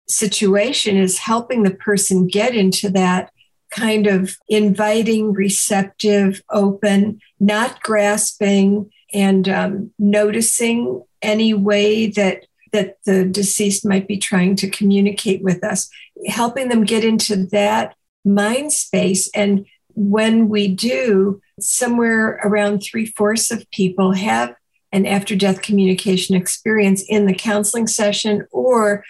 situation 0.07 0.97
is 0.97 1.17
helping 1.17 1.63
the 1.63 1.73
person 1.73 2.27
get 2.27 2.55
into 2.55 2.89
that 2.91 3.31
kind 3.71 4.07
of 4.07 4.37
inviting, 4.47 5.33
receptive, 5.33 6.41
open, 6.49 7.19
not 7.39 7.81
grasping, 7.81 8.89
and 9.13 9.49
um, 9.49 9.91
noticing 9.99 11.03
any 11.21 11.53
way 11.53 12.07
that 12.07 12.45
that 12.71 12.97
the 13.05 13.23
deceased 13.23 13.85
might 13.85 14.05
be 14.05 14.17
trying 14.17 14.53
to 14.53 14.69
communicate 14.69 15.41
with 15.41 15.63
us, 15.63 15.89
helping 16.27 16.67
them 16.67 16.83
get 16.83 17.05
into 17.05 17.45
that 17.47 17.95
mind 18.25 18.73
space. 18.73 19.29
And 19.33 19.65
when 19.93 20.49
we 20.49 20.67
do, 20.67 21.41
somewhere 21.57 22.39
around 22.43 22.79
three 22.79 23.05
fourths 23.05 23.49
of 23.49 23.69
people 23.71 24.11
have 24.11 24.55
an 24.91 25.05
after 25.05 25.35
death 25.35 25.61
communication 25.61 26.35
experience 26.35 27.03
in 27.07 27.25
the 27.25 27.33
counseling 27.33 27.87
session 27.87 28.45
or 28.51 29.05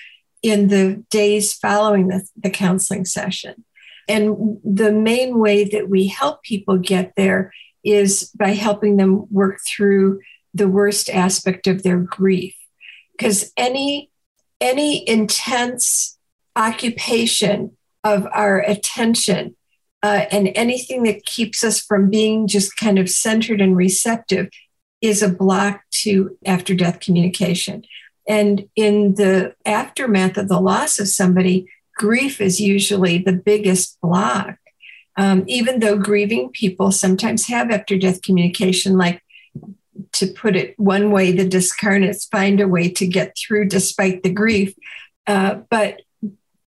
in 0.46 0.68
the 0.68 1.04
days 1.10 1.54
following 1.54 2.08
the, 2.08 2.24
the 2.38 2.52
counseling 2.52 3.04
session. 3.04 3.66
And 4.08 4.60
the 4.64 4.92
main 4.92 5.40
way 5.40 5.64
that 5.64 5.90
we 5.90 6.06
help 6.06 6.44
people 6.44 6.78
get 6.78 7.14
there 7.18 7.52
is 7.84 8.32
by 8.36 8.50
helping 8.50 8.98
them 8.98 9.26
work 9.32 9.58
through 9.68 10.22
the 10.54 10.68
worst 10.68 11.10
aspect 11.10 11.66
of 11.66 11.82
their 11.82 11.98
grief. 11.98 12.56
Because 13.18 13.52
any 13.58 14.12
any 14.62 15.08
intense 15.10 16.16
occupation 16.56 17.76
of 18.04 18.28
our 18.32 18.60
attention 18.60 19.56
uh, 20.04 20.26
and 20.32 20.52
anything 20.54 21.04
that 21.04 21.26
keeps 21.26 21.64
us 21.64 21.82
from 21.82 22.12
being 22.12 22.48
just 22.48 22.78
kind 22.78 23.00
of 23.00 23.10
centered 23.10 23.62
and 23.62 23.76
receptive 23.76 24.48
is 25.02 25.24
a 25.24 25.30
block 25.30 25.82
to 26.04 26.38
after 26.46 26.76
death 26.76 27.00
communication. 27.00 27.84
And 28.28 28.68
in 28.76 29.16
the 29.16 29.56
aftermath 29.66 30.38
of 30.38 30.48
the 30.48 30.60
loss 30.60 31.00
of 31.00 31.08
somebody, 31.08 31.68
grief 31.96 32.42
is 32.42 32.60
usually 32.60 33.18
the 33.20 33.34
biggest 33.34 34.00
block. 34.02 34.58
Um, 35.18 35.44
even 35.48 35.80
though 35.80 35.98
grieving 35.98 36.50
people 36.50 36.92
sometimes 36.92 37.48
have 37.48 37.72
after 37.72 37.98
death 37.98 38.22
communication, 38.22 38.98
like 38.98 39.22
to 40.14 40.28
put 40.28 40.56
it 40.56 40.78
one 40.78 41.12
way, 41.12 41.32
the 41.32 41.48
discarnates 41.48 42.30
find 42.30 42.60
a 42.60 42.68
way 42.68 42.90
to 42.90 43.08
get 43.08 43.38
through 43.38 43.70
despite 43.70 44.24
the 44.24 44.32
grief. 44.32 44.74
Uh, 45.26 45.56
but 45.70 46.02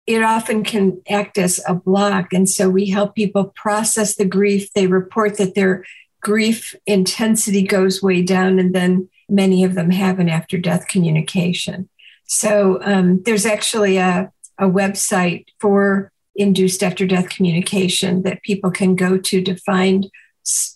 it 0.07 0.23
often 0.23 0.65
can 0.65 1.01
act 1.09 1.39
as 1.39 1.61
a 1.67 1.75
block. 1.75 2.33
And 2.33 2.49
so 2.49 2.69
we 2.69 2.91
help 2.91 3.15
people 3.15 3.47
process 3.57 4.17
the 4.17 4.27
grief. 4.27 4.73
They 4.75 4.87
report 4.87 5.39
that 5.39 5.55
their 5.55 5.85
grief 6.21 6.75
intensity 6.87 7.63
goes 7.63 8.03
way 8.03 8.23
down, 8.23 8.59
and 8.59 8.75
then 8.75 9.09
many 9.29 9.65
of 9.65 9.75
them 9.75 9.91
have 9.91 10.19
an 10.19 10.29
after 10.29 10.59
death 10.59 10.89
communication. 10.89 11.89
So 12.27 12.81
um, 12.83 13.23
there's 13.23 13.47
actually 13.47 13.99
a, 13.99 14.33
a 14.59 14.67
website 14.67 15.47
for 15.61 16.11
induced 16.37 16.83
after 16.83 17.07
death 17.07 17.29
communication 17.29 18.23
that 18.23 18.43
people 18.43 18.71
can 18.71 18.97
go 18.97 19.19
to 19.19 19.43
to 19.43 19.57
find 19.57 20.11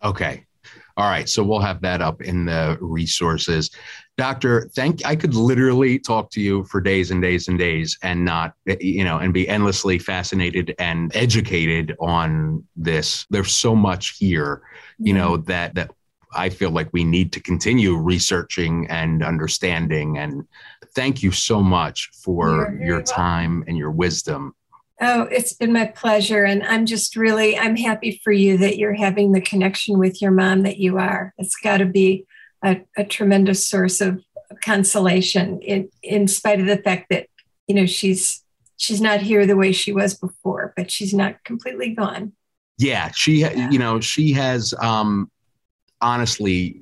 Okay. 0.04 0.44
All 0.96 1.08
right. 1.08 1.28
So 1.28 1.42
we'll 1.42 1.60
have 1.60 1.80
that 1.82 2.02
up 2.02 2.20
in 2.20 2.44
the 2.44 2.76
resources. 2.80 3.70
Doctor, 4.18 4.68
thank 4.74 5.04
I 5.06 5.16
could 5.16 5.34
literally 5.34 5.98
talk 5.98 6.30
to 6.32 6.40
you 6.40 6.64
for 6.64 6.80
days 6.80 7.10
and 7.10 7.22
days 7.22 7.48
and 7.48 7.58
days 7.58 7.98
and 8.02 8.24
not, 8.24 8.54
eh, 8.68 8.76
you 8.78 9.04
know, 9.04 9.18
and 9.18 9.32
be 9.32 9.48
endlessly 9.48 9.98
fascinated 9.98 10.74
and 10.78 11.10
educated 11.16 11.96
on 11.98 12.62
this. 12.76 13.26
There's 13.30 13.54
so 13.54 13.74
much 13.74 14.18
here, 14.18 14.62
you 14.98 15.14
know, 15.14 15.38
that 15.38 15.74
that 15.76 15.92
I 16.34 16.50
feel 16.50 16.70
like 16.70 16.90
we 16.92 17.04
need 17.04 17.32
to 17.32 17.40
continue 17.40 17.96
researching 17.96 18.86
and 18.88 19.22
understanding. 19.22 20.18
And 20.18 20.46
thank 20.94 21.22
you 21.22 21.30
so 21.30 21.62
much 21.62 22.10
for 22.12 22.76
your 22.80 22.98
welcome. 22.98 23.04
time 23.04 23.64
and 23.66 23.76
your 23.76 23.90
wisdom. 23.90 24.54
Oh, 25.00 25.22
it's 25.22 25.52
been 25.54 25.72
my 25.72 25.86
pleasure. 25.86 26.44
And 26.44 26.62
I'm 26.62 26.86
just 26.86 27.16
really, 27.16 27.58
I'm 27.58 27.76
happy 27.76 28.20
for 28.22 28.32
you 28.32 28.56
that 28.58 28.78
you're 28.78 28.94
having 28.94 29.32
the 29.32 29.40
connection 29.40 29.98
with 29.98 30.22
your 30.22 30.30
mom 30.30 30.62
that 30.62 30.78
you 30.78 30.98
are. 30.98 31.34
It's 31.38 31.56
got 31.56 31.78
to 31.78 31.86
be 31.86 32.24
a, 32.64 32.80
a 32.96 33.04
tremendous 33.04 33.66
source 33.66 34.00
of 34.00 34.22
consolation 34.62 35.60
in, 35.62 35.88
in 36.02 36.28
spite 36.28 36.60
of 36.60 36.66
the 36.66 36.76
fact 36.78 37.06
that, 37.10 37.26
you 37.66 37.74
know, 37.74 37.86
she's, 37.86 38.42
she's 38.76 39.00
not 39.00 39.20
here 39.20 39.46
the 39.46 39.56
way 39.56 39.72
she 39.72 39.92
was 39.92 40.14
before, 40.14 40.72
but 40.76 40.90
she's 40.90 41.14
not 41.14 41.42
completely 41.44 41.94
gone. 41.94 42.32
yeah 42.78 43.10
she 43.14 43.44
you 43.70 43.78
know 43.78 44.00
she 44.00 44.32
has 44.32 44.74
um 44.80 45.30
honestly 46.00 46.80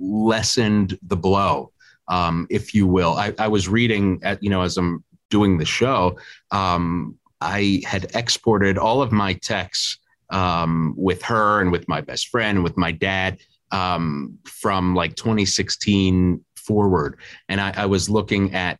lessened 0.00 0.98
the 1.02 1.16
blow 1.16 1.70
um 2.08 2.46
if 2.50 2.74
you 2.74 2.86
will 2.86 3.12
i, 3.14 3.32
I 3.38 3.48
was 3.48 3.68
reading 3.68 4.18
at 4.22 4.42
you 4.42 4.50
know 4.50 4.62
as 4.62 4.76
i'm 4.76 5.04
doing 5.28 5.58
the 5.58 5.64
show 5.66 6.18
um 6.50 7.16
i 7.40 7.82
had 7.86 8.10
exported 8.14 8.78
all 8.78 9.02
of 9.02 9.12
my 9.12 9.34
texts 9.34 9.98
um 10.30 10.94
with 10.96 11.22
her 11.22 11.60
and 11.60 11.70
with 11.70 11.86
my 11.86 12.00
best 12.00 12.28
friend 12.28 12.56
and 12.58 12.64
with 12.64 12.76
my 12.76 12.90
dad 12.92 13.38
um 13.72 14.38
from 14.44 14.94
like 14.94 15.14
2016 15.16 16.44
forward 16.56 17.18
and 17.48 17.60
I, 17.60 17.72
I 17.76 17.86
was 17.86 18.10
looking 18.10 18.54
at 18.54 18.78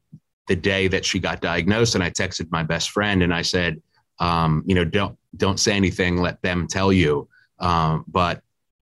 the 0.48 0.56
day 0.56 0.88
that 0.88 1.04
she 1.04 1.18
got 1.18 1.40
diagnosed 1.40 1.94
and 1.94 2.04
i 2.04 2.10
texted 2.10 2.50
my 2.50 2.62
best 2.62 2.90
friend 2.90 3.22
and 3.22 3.32
i 3.32 3.42
said 3.42 3.80
um, 4.20 4.62
you 4.66 4.74
know, 4.74 4.84
don't 4.84 5.18
don't 5.36 5.58
say 5.58 5.72
anything. 5.72 6.18
Let 6.18 6.40
them 6.42 6.68
tell 6.68 6.92
you. 6.92 7.28
Um, 7.58 8.04
but 8.06 8.42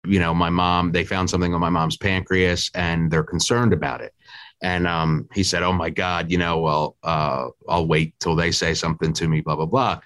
you 0.07 0.21
know, 0.21 0.33
my 0.33 0.51
mom, 0.51 0.93
they 0.93 1.05
found 1.05 1.29
something 1.29 1.53
on 1.53 1.61
my 1.61 1.69
mom's 1.69 1.97
pancreas, 1.97 2.71
and 2.75 3.11
they're 3.11 3.25
concerned 3.25 3.73
about 3.73 4.01
it. 4.01 4.15
And 4.63 4.87
um, 4.87 5.29
he 5.35 5.43
said, 5.43 5.63
"Oh 5.63 5.73
my 5.73 5.91
God, 5.91 6.31
you 6.31 6.39
know, 6.39 6.61
well, 6.61 6.97
uh, 7.03 7.49
I'll 7.69 7.87
wait 7.87 8.19
till 8.21 8.37
they 8.37 8.53
say 8.53 8.73
something 8.73 9.13
to 9.15 9.29
me." 9.29 9.41
Blah 9.41 9.57
blah 9.57 9.67
blah. 9.67 10.01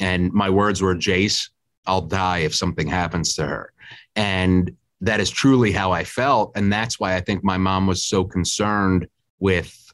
And 0.00 0.32
my 0.32 0.50
words 0.50 0.82
were, 0.82 0.96
"Jace, 0.96 1.50
I'll 1.86 2.02
die 2.02 2.38
if 2.38 2.54
something 2.54 2.88
happens 2.88 3.36
to 3.36 3.46
her." 3.46 3.72
And 4.16 4.76
that 5.04 5.20
is 5.20 5.30
truly 5.30 5.72
how 5.72 5.92
I 5.92 6.04
felt, 6.04 6.52
and 6.56 6.72
that's 6.72 6.98
why 6.98 7.14
I 7.14 7.20
think 7.20 7.44
my 7.44 7.58
mom 7.58 7.86
was 7.86 8.04
so 8.04 8.24
concerned 8.24 9.06
with 9.38 9.92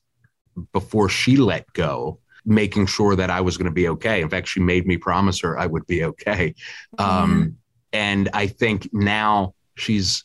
before 0.72 1.08
she 1.08 1.36
let 1.36 1.70
go, 1.72 2.18
making 2.44 2.86
sure 2.86 3.16
that 3.16 3.30
I 3.30 3.40
was 3.40 3.56
going 3.56 3.66
to 3.66 3.72
be 3.72 3.88
okay. 3.88 4.22
In 4.22 4.28
fact, 4.28 4.48
she 4.48 4.60
made 4.60 4.86
me 4.86 4.96
promise 4.96 5.40
her 5.40 5.58
I 5.58 5.66
would 5.66 5.86
be 5.86 6.04
okay. 6.04 6.54
Um, 6.98 7.56
and 7.92 8.28
I 8.32 8.46
think 8.46 8.88
now 8.92 9.54
she's 9.76 10.24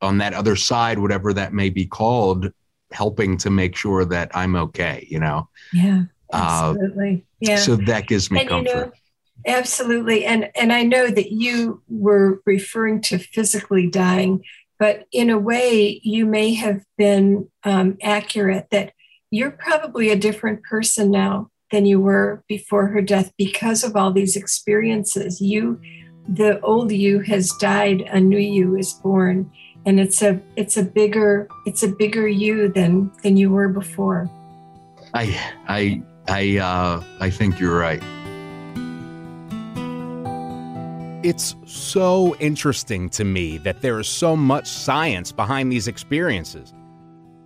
on 0.00 0.18
that 0.18 0.34
other 0.34 0.56
side, 0.56 0.98
whatever 0.98 1.32
that 1.32 1.52
may 1.52 1.70
be 1.70 1.86
called, 1.86 2.52
helping 2.92 3.36
to 3.38 3.50
make 3.50 3.74
sure 3.76 4.04
that 4.04 4.30
I'm 4.34 4.54
okay, 4.56 5.06
you 5.10 5.18
know? 5.18 5.48
Yeah. 5.72 6.04
Uh, 6.32 6.74
Absolutely. 6.76 7.24
yeah. 7.40 7.56
So 7.56 7.76
that 7.76 8.06
gives 8.06 8.30
me 8.30 8.40
And, 8.40 8.50
you 8.50 8.56
comfort. 8.56 8.86
know, 8.86 8.92
absolutely. 9.46 10.24
And 10.24 10.50
and 10.54 10.72
I 10.72 10.82
know 10.82 11.08
that 11.08 11.32
you 11.32 11.82
were 11.88 12.40
referring 12.46 13.00
to 13.02 13.18
physically 13.18 13.88
dying, 13.88 14.42
but 14.78 15.06
in 15.12 15.30
a 15.30 15.38
way, 15.38 16.00
you 16.02 16.26
may 16.26 16.54
have 16.54 16.82
been 16.98 17.48
um, 17.64 17.96
accurate 18.02 18.68
that 18.70 18.92
you're 19.30 19.50
probably 19.50 20.10
a 20.10 20.16
different 20.16 20.62
person 20.62 21.10
now 21.10 21.50
than 21.70 21.86
you 21.86 22.00
were 22.00 22.42
before 22.48 22.86
her 22.86 23.02
death 23.02 23.32
because 23.36 23.82
of 23.82 23.96
all 23.96 24.12
these 24.12 24.36
experiences. 24.36 25.40
You, 25.40 25.80
the 26.28 26.60
old 26.60 26.92
you 26.92 27.20
has 27.20 27.50
died, 27.58 28.02
a 28.02 28.20
new 28.20 28.38
you 28.38 28.76
is 28.76 28.92
born, 28.92 29.50
and 29.84 29.98
it's 29.98 30.22
a 30.22 30.40
it's 30.56 30.76
a 30.76 30.82
bigger 30.82 31.48
it's 31.66 31.82
a 31.82 31.88
bigger 31.88 32.26
you 32.28 32.68
than 32.68 33.10
than 33.22 33.36
you 33.36 33.50
were 33.50 33.68
before. 33.68 34.30
I 35.14 35.38
I 35.68 36.02
I 36.28 36.58
uh 36.58 37.04
I 37.20 37.30
think 37.30 37.60
you're 37.60 37.78
right. 37.78 38.02
It's 41.24 41.56
so 41.64 42.36
interesting 42.36 43.08
to 43.08 43.24
me 43.24 43.56
that 43.56 43.80
there 43.80 43.98
is 43.98 44.06
so 44.06 44.36
much 44.36 44.68
science 44.68 45.32
behind 45.32 45.72
these 45.72 45.88
experiences. 45.88 46.74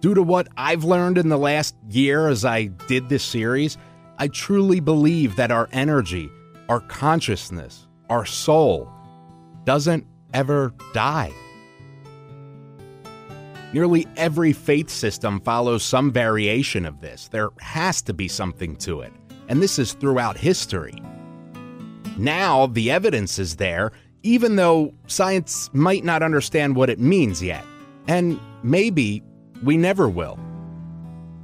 Due 0.00 0.14
to 0.14 0.22
what 0.22 0.48
I've 0.56 0.82
learned 0.82 1.16
in 1.16 1.28
the 1.28 1.38
last 1.38 1.76
year 1.88 2.26
as 2.26 2.44
I 2.44 2.64
did 2.88 3.08
this 3.08 3.22
series, 3.22 3.78
I 4.18 4.26
truly 4.26 4.80
believe 4.80 5.36
that 5.36 5.52
our 5.52 5.68
energy, 5.70 6.28
our 6.68 6.80
consciousness, 6.80 7.86
our 8.10 8.26
soul 8.26 8.90
doesn't 9.62 10.04
ever 10.34 10.74
die. 10.92 11.32
Nearly 13.72 14.08
every 14.16 14.52
faith 14.52 14.90
system 14.90 15.40
follows 15.42 15.84
some 15.84 16.10
variation 16.10 16.84
of 16.84 17.00
this. 17.00 17.28
There 17.28 17.50
has 17.60 18.02
to 18.02 18.12
be 18.12 18.26
something 18.26 18.74
to 18.78 19.02
it. 19.02 19.12
And 19.48 19.62
this 19.62 19.78
is 19.78 19.92
throughout 19.92 20.36
history. 20.36 21.00
Now 22.18 22.66
the 22.66 22.90
evidence 22.90 23.38
is 23.38 23.56
there, 23.56 23.92
even 24.22 24.56
though 24.56 24.92
science 25.06 25.70
might 25.72 26.04
not 26.04 26.22
understand 26.22 26.76
what 26.76 26.90
it 26.90 26.98
means 26.98 27.42
yet. 27.42 27.64
And 28.08 28.40
maybe 28.62 29.22
we 29.62 29.76
never 29.76 30.08
will. 30.08 30.38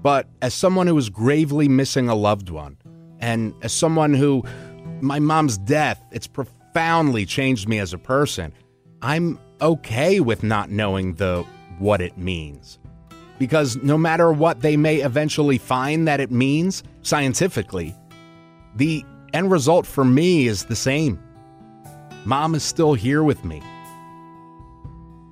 But 0.03 0.29
as 0.43 0.53
someone 0.53 0.87
who 0.87 0.99
is 0.99 1.09
gravely 1.09 1.68
missing 1.68 2.09
a 2.09 2.14
loved 2.14 2.51
one, 2.51 2.77
and 3.20 3.55
as 3.62 3.72
someone 3.72 4.12
who, 4.12 4.43
my 5.01 5.18
mom's 5.18 5.57
death, 5.57 6.05
it's 6.11 6.27
profoundly 6.27 7.25
changed 7.25 7.68
me 7.68 7.79
as 7.79 7.95
a 7.95 7.99
person, 7.99 8.53
I'm 9.01 9.39
okay 9.61 10.20
with 10.20 10.43
not 10.43 10.70
knowing 10.70 11.14
the 11.14 11.45
what 11.79 12.01
it 12.01 12.18
means. 12.18 12.79
Because 13.39 13.77
no 13.77 13.97
matter 13.97 14.33
what 14.33 14.61
they 14.61 14.77
may 14.77 14.97
eventually 14.97 15.59
find 15.59 16.07
that 16.07 16.20
it 16.20 16.31
means, 16.31 16.83
scientifically, 17.03 17.95
the 18.77 19.05
end 19.35 19.51
result 19.51 19.87
for 19.87 20.05
me 20.05 20.47
is 20.47 20.64
the 20.64 20.76
same. 20.76 21.20
Mom 22.24 22.55
is 22.55 22.62
still 22.62 22.95
here 22.95 23.22
with 23.22 23.45
me. 23.45 23.61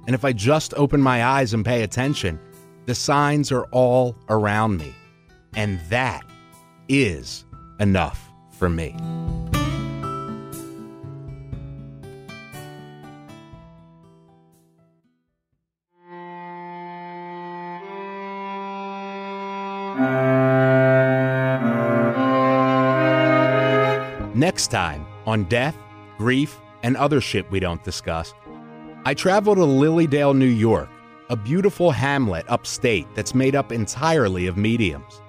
And 0.06 0.14
if 0.14 0.24
I 0.24 0.32
just 0.32 0.74
open 0.74 1.00
my 1.00 1.24
eyes 1.24 1.54
and 1.54 1.64
pay 1.64 1.82
attention, 1.82 2.38
the 2.86 2.94
signs 2.94 3.52
are 3.52 3.64
all 3.70 4.16
around 4.28 4.76
me. 4.76 4.92
And 5.54 5.80
that 5.88 6.24
is 6.88 7.44
enough 7.78 8.28
for 8.50 8.68
me. 8.68 8.96
Next 24.52 24.68
time 24.68 25.06
on 25.24 25.44
Death, 25.44 25.78
Grief, 26.18 26.60
and 26.82 26.94
Other 26.98 27.22
Shit 27.22 27.50
We 27.50 27.58
Don't 27.58 27.82
Discuss, 27.82 28.34
I 29.06 29.14
travel 29.14 29.54
to 29.54 29.64
Lily 29.64 30.06
Dale, 30.06 30.34
New 30.34 30.44
York, 30.44 30.90
a 31.30 31.36
beautiful 31.36 31.90
hamlet 31.90 32.44
upstate 32.50 33.06
that's 33.14 33.34
made 33.34 33.56
up 33.56 33.72
entirely 33.72 34.46
of 34.46 34.58
mediums. 34.58 35.22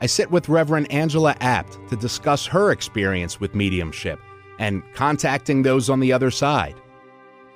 I 0.00 0.06
sit 0.06 0.32
with 0.32 0.48
Reverend 0.48 0.90
Angela 0.90 1.36
Apt 1.40 1.78
to 1.90 1.96
discuss 1.96 2.44
her 2.46 2.72
experience 2.72 3.38
with 3.38 3.54
mediumship 3.54 4.18
and 4.58 4.82
contacting 4.94 5.62
those 5.62 5.88
on 5.88 6.00
the 6.00 6.12
other 6.12 6.32
side. 6.32 6.74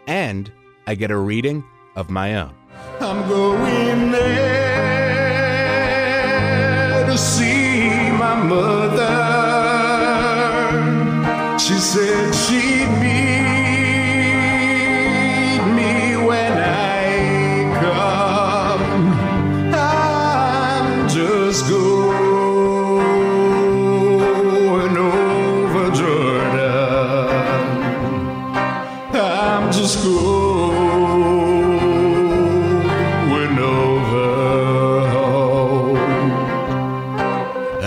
And 0.06 0.48
I 0.86 0.94
get 0.94 1.10
a 1.10 1.16
reading 1.18 1.64
of 1.96 2.08
my 2.08 2.36
own. 2.36 2.54
I'm 3.00 3.28
going 3.28 4.12
there 4.12 4.44
to 7.04 7.18
see 7.18 8.12
my 8.12 8.40
mother. 8.44 8.83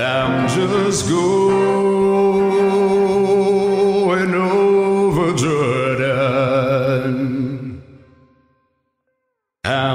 I'm 0.10 0.48
just 0.48 1.10
going. 1.10 1.68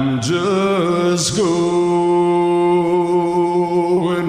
I'm 0.03 0.21
just 0.21 1.37
going 1.37 1.47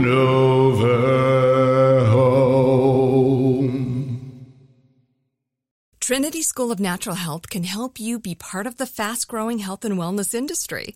over 0.05 2.05
home. 2.05 3.69
Trinity 5.99 6.41
School 6.41 6.71
of 6.71 6.79
Natural 6.79 7.15
Health 7.15 7.49
can 7.49 7.63
help 7.63 7.99
you 7.99 8.19
be 8.19 8.35
part 8.35 8.67
of 8.67 8.77
the 8.77 8.85
fast 8.85 9.27
growing 9.27 9.59
health 9.59 9.83
and 9.83 9.95
wellness 9.95 10.33
industry. 10.33 10.95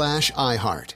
slash 0.01 0.31
iHeart. 0.31 0.95